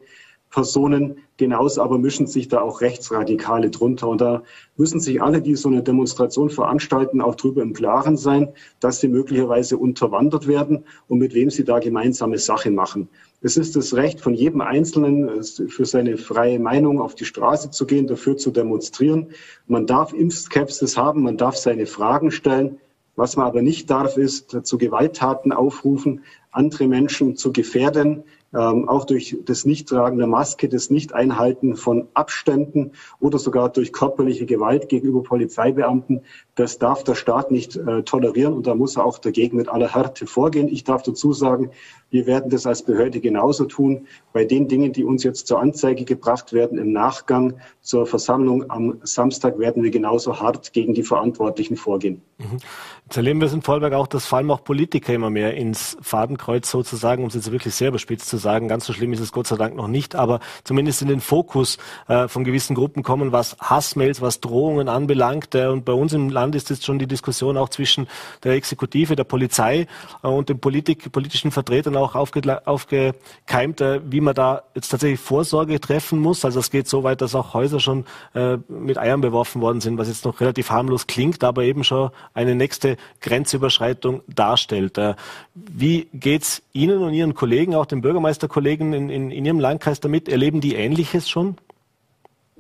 [0.51, 1.17] Personen.
[1.39, 4.07] Genauso aber mischen sich da auch Rechtsradikale drunter.
[4.07, 4.45] Und da
[4.77, 9.09] müssen sich alle, die so eine Demonstration veranstalten, auch darüber im Klaren sein, dass sie
[9.09, 13.09] möglicherweise unterwandert werden und mit wem sie da gemeinsame Sache machen.
[13.43, 17.87] Es ist das Recht von jedem Einzelnen, für seine freie Meinung auf die Straße zu
[17.87, 19.29] gehen, dafür zu demonstrieren.
[19.67, 22.79] Man darf Impfskepsis haben, man darf seine Fragen stellen.
[23.17, 26.23] Was man aber nicht darf, ist zu Gewalttaten aufrufen,
[26.53, 32.93] andere Menschen zu gefährden, ähm, auch durch das Nichttragen der Maske, das Nicht-Einhalten von Abständen
[33.21, 36.23] oder sogar durch körperliche Gewalt gegenüber Polizeibeamten.
[36.57, 39.95] Das darf der Staat nicht äh, tolerieren und da muss er auch dagegen mit aller
[39.95, 40.69] Härte vorgehen.
[40.69, 41.71] Ich darf dazu sagen,
[42.11, 46.05] wir werden das als Behörde genauso tun bei den Dingen, die uns jetzt zur Anzeige
[46.05, 46.79] gebracht werden.
[46.79, 52.23] Im Nachgang zur Versammlung am Samstag werden wir genauso hart gegen die Verantwortlichen vorgehen.
[52.39, 52.59] Mhm.
[53.05, 55.97] Jetzt erleben wir es in Vollberg auch, dass vor allem auch Politiker immer mehr ins
[56.01, 59.33] Fadenkreuz sozusagen, um es jetzt wirklich sehr überspitzt zu sagen, ganz so schlimm ist es
[59.33, 63.33] Gott sei Dank noch nicht, aber zumindest in den Fokus äh, von gewissen Gruppen kommen,
[63.33, 65.55] was Hassmails, was Drohungen anbelangt.
[65.57, 68.07] Äh, und bei uns im Land ist jetzt schon die Diskussion auch zwischen
[68.45, 69.89] der Exekutive, der Polizei
[70.23, 75.81] äh, und den politischen Vertretern auch aufge, aufgekeimt, äh, wie man da jetzt tatsächlich Vorsorge
[75.81, 76.45] treffen muss.
[76.45, 79.99] Also es geht so weit, dass auch Häuser schon äh, mit Eiern beworfen worden sind,
[79.99, 84.99] was jetzt noch relativ harmlos klingt, aber eben schon eine nächste Grenzüberschreitung darstellt.
[84.99, 85.15] Äh,
[85.55, 90.29] wie geht's Ihnen und Ihren Kollegen, auch den Bürgermeisterkollegen in, in, in Ihrem Landkreis damit?
[90.29, 91.57] Erleben die Ähnliches schon?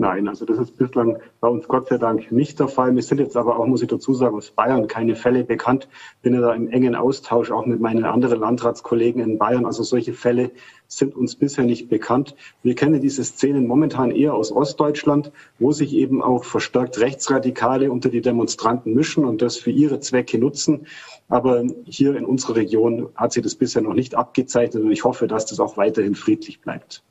[0.00, 2.90] Nein, also das ist bislang bei uns Gott sei Dank nicht der Fall.
[2.90, 5.90] Mir sind jetzt aber auch, muss ich dazu sagen, aus Bayern keine Fälle bekannt.
[6.22, 9.66] Bin ja da im engen Austausch auch mit meinen anderen Landratskollegen in Bayern.
[9.66, 10.52] Also solche Fälle
[10.88, 12.34] sind uns bisher nicht bekannt.
[12.62, 18.08] Wir kennen diese Szenen momentan eher aus Ostdeutschland, wo sich eben auch verstärkt Rechtsradikale unter
[18.08, 20.86] die Demonstranten mischen und das für ihre Zwecke nutzen.
[21.28, 25.26] Aber hier in unserer Region hat sich das bisher noch nicht abgezeichnet und ich hoffe,
[25.26, 27.04] dass das auch weiterhin friedlich bleibt.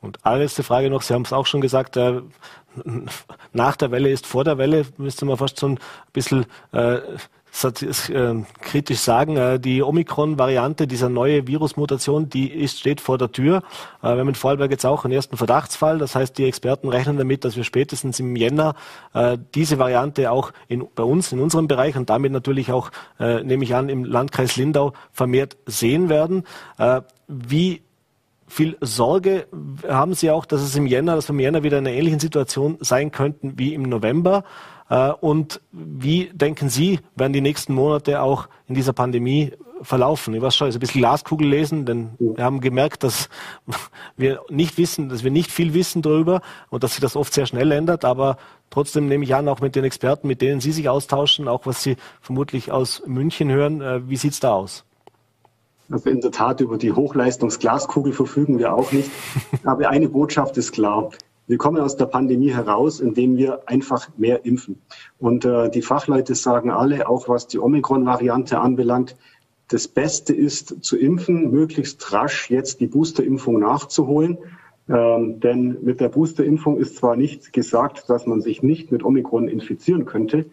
[0.00, 2.22] Und allerletzte Frage noch, Sie haben es auch schon gesagt, äh,
[3.52, 5.78] nach der Welle ist vor der Welle, müsste man fast so ein
[6.12, 7.00] bisschen äh,
[7.62, 13.58] äh, kritisch sagen, äh, die Omikron-Variante, dieser neue Virusmutation, die ist, steht vor der Tür.
[14.02, 15.98] Äh, wir haben in Vorarlberg jetzt auch einen ersten Verdachtsfall.
[15.98, 18.74] Das heißt, die Experten rechnen damit, dass wir spätestens im Jänner
[19.54, 23.74] diese Variante auch in, bei uns, in unserem Bereich und damit natürlich auch, nehme ich
[23.74, 26.44] an, im Landkreis Lindau vermehrt sehen werden.
[27.26, 27.82] Wie
[28.50, 29.46] viel Sorge
[29.88, 32.20] haben Sie auch, dass es im Jänner, dass wir im Jänner wieder in einer ähnlichen
[32.20, 34.44] Situation sein könnten wie im November?
[34.88, 40.34] Äh, und wie denken Sie, werden die nächsten Monate auch in dieser Pandemie verlaufen?
[40.34, 43.28] Ich weiß schon, ist ein bisschen Glaskugel lesen, denn wir haben gemerkt, dass
[44.16, 47.46] wir nicht wissen, dass wir nicht viel wissen darüber und dass sich das oft sehr
[47.46, 48.36] schnell ändert, aber
[48.68, 51.82] trotzdem nehme ich an, auch mit den Experten, mit denen Sie sich austauschen, auch was
[51.82, 54.84] Sie vermutlich aus München hören, äh, wie sieht's da aus?
[55.90, 59.10] Also in der Tat über die Hochleistungsglaskugel verfügen wir auch nicht.
[59.64, 61.10] Aber eine Botschaft ist klar.
[61.48, 64.80] Wir kommen aus der Pandemie heraus, indem wir einfach mehr impfen.
[65.18, 69.16] Und äh, die Fachleute sagen alle, auch was die Omikron-Variante anbelangt,
[69.66, 74.38] das Beste ist zu impfen, möglichst rasch jetzt die Boosterimpfung nachzuholen.
[74.88, 79.48] Ähm, denn mit der Boosterimpfung ist zwar nicht gesagt, dass man sich nicht mit Omikron
[79.48, 80.46] infizieren könnte,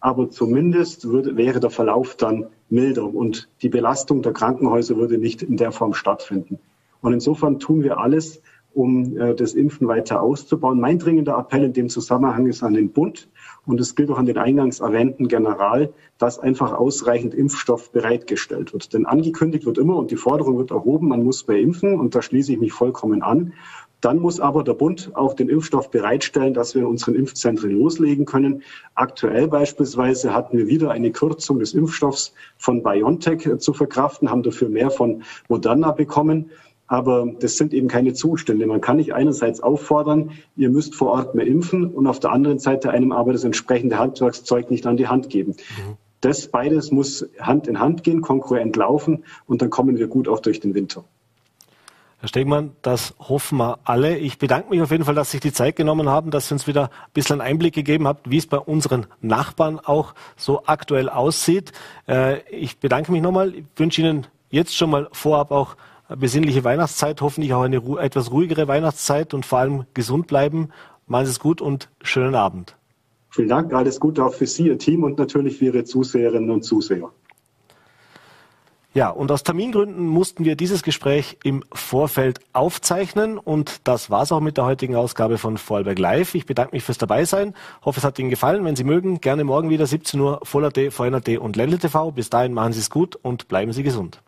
[0.00, 5.42] aber zumindest würde, wäre der Verlauf dann milder und die Belastung der Krankenhäuser würde nicht
[5.42, 6.58] in der Form stattfinden.
[7.00, 8.40] Und insofern tun wir alles,
[8.74, 10.80] um äh, das Impfen weiter auszubauen.
[10.80, 13.28] Mein dringender Appell in dem Zusammenhang ist an den Bund
[13.66, 18.92] und es gilt auch an den eingangs erwähnten General, dass einfach ausreichend Impfstoff bereitgestellt wird.
[18.92, 22.22] Denn angekündigt wird immer und die Forderung wird erhoben, man muss mehr impfen und da
[22.22, 23.52] schließe ich mich vollkommen an.
[24.04, 28.26] Dann muss aber der Bund auch den Impfstoff bereitstellen, dass wir in unseren Impfzentren loslegen
[28.26, 28.62] können.
[28.94, 34.42] Aktuell beispielsweise hatten wir wieder eine Kürzung des Impfstoffs von BioNTech äh, zu verkraften, haben
[34.42, 36.50] dafür mehr von Moderna bekommen.
[36.86, 38.66] Aber das sind eben keine Zustände.
[38.66, 42.58] Man kann nicht einerseits auffordern, ihr müsst vor Ort mehr impfen und auf der anderen
[42.58, 45.52] Seite einem aber das entsprechende Handwerkszeug nicht an die Hand geben.
[45.52, 45.96] Mhm.
[46.20, 50.40] Das beides muss Hand in Hand gehen, konkurrent laufen und dann kommen wir gut auch
[50.40, 51.04] durch den Winter.
[52.24, 54.16] Herr Stegmann, das hoffen wir alle.
[54.16, 56.54] Ich bedanke mich auf jeden Fall, dass Sie sich die Zeit genommen haben, dass Sie
[56.54, 61.10] uns wieder ein bisschen Einblick gegeben habt, wie es bei unseren Nachbarn auch so aktuell
[61.10, 61.72] aussieht.
[62.08, 63.54] Äh, ich bedanke mich nochmal.
[63.54, 65.76] Ich wünsche Ihnen jetzt schon mal vorab auch
[66.16, 70.70] besinnliche Weihnachtszeit, hoffentlich auch eine etwas ruhigere Weihnachtszeit und vor allem gesund bleiben.
[71.06, 72.74] Machen Sie es gut und schönen Abend.
[73.28, 76.62] Vielen Dank, alles Gute auch für Sie, Ihr Team und natürlich für Ihre Zuseherinnen und
[76.62, 77.10] Zuseher.
[78.94, 84.38] Ja, und aus Termingründen mussten wir dieses Gespräch im Vorfeld aufzeichnen und das war's auch
[84.38, 86.36] mit der heutigen Ausgabe von Vorarlberg Live.
[86.36, 88.64] Ich bedanke mich fürs Dabeisein, hoffe es hat Ihnen gefallen.
[88.64, 92.12] Wenn Sie mögen, gerne morgen wieder 17 Uhr Voll.at, VNAT und Ländle TV.
[92.12, 94.22] Bis dahin machen Sie es gut und bleiben Sie gesund.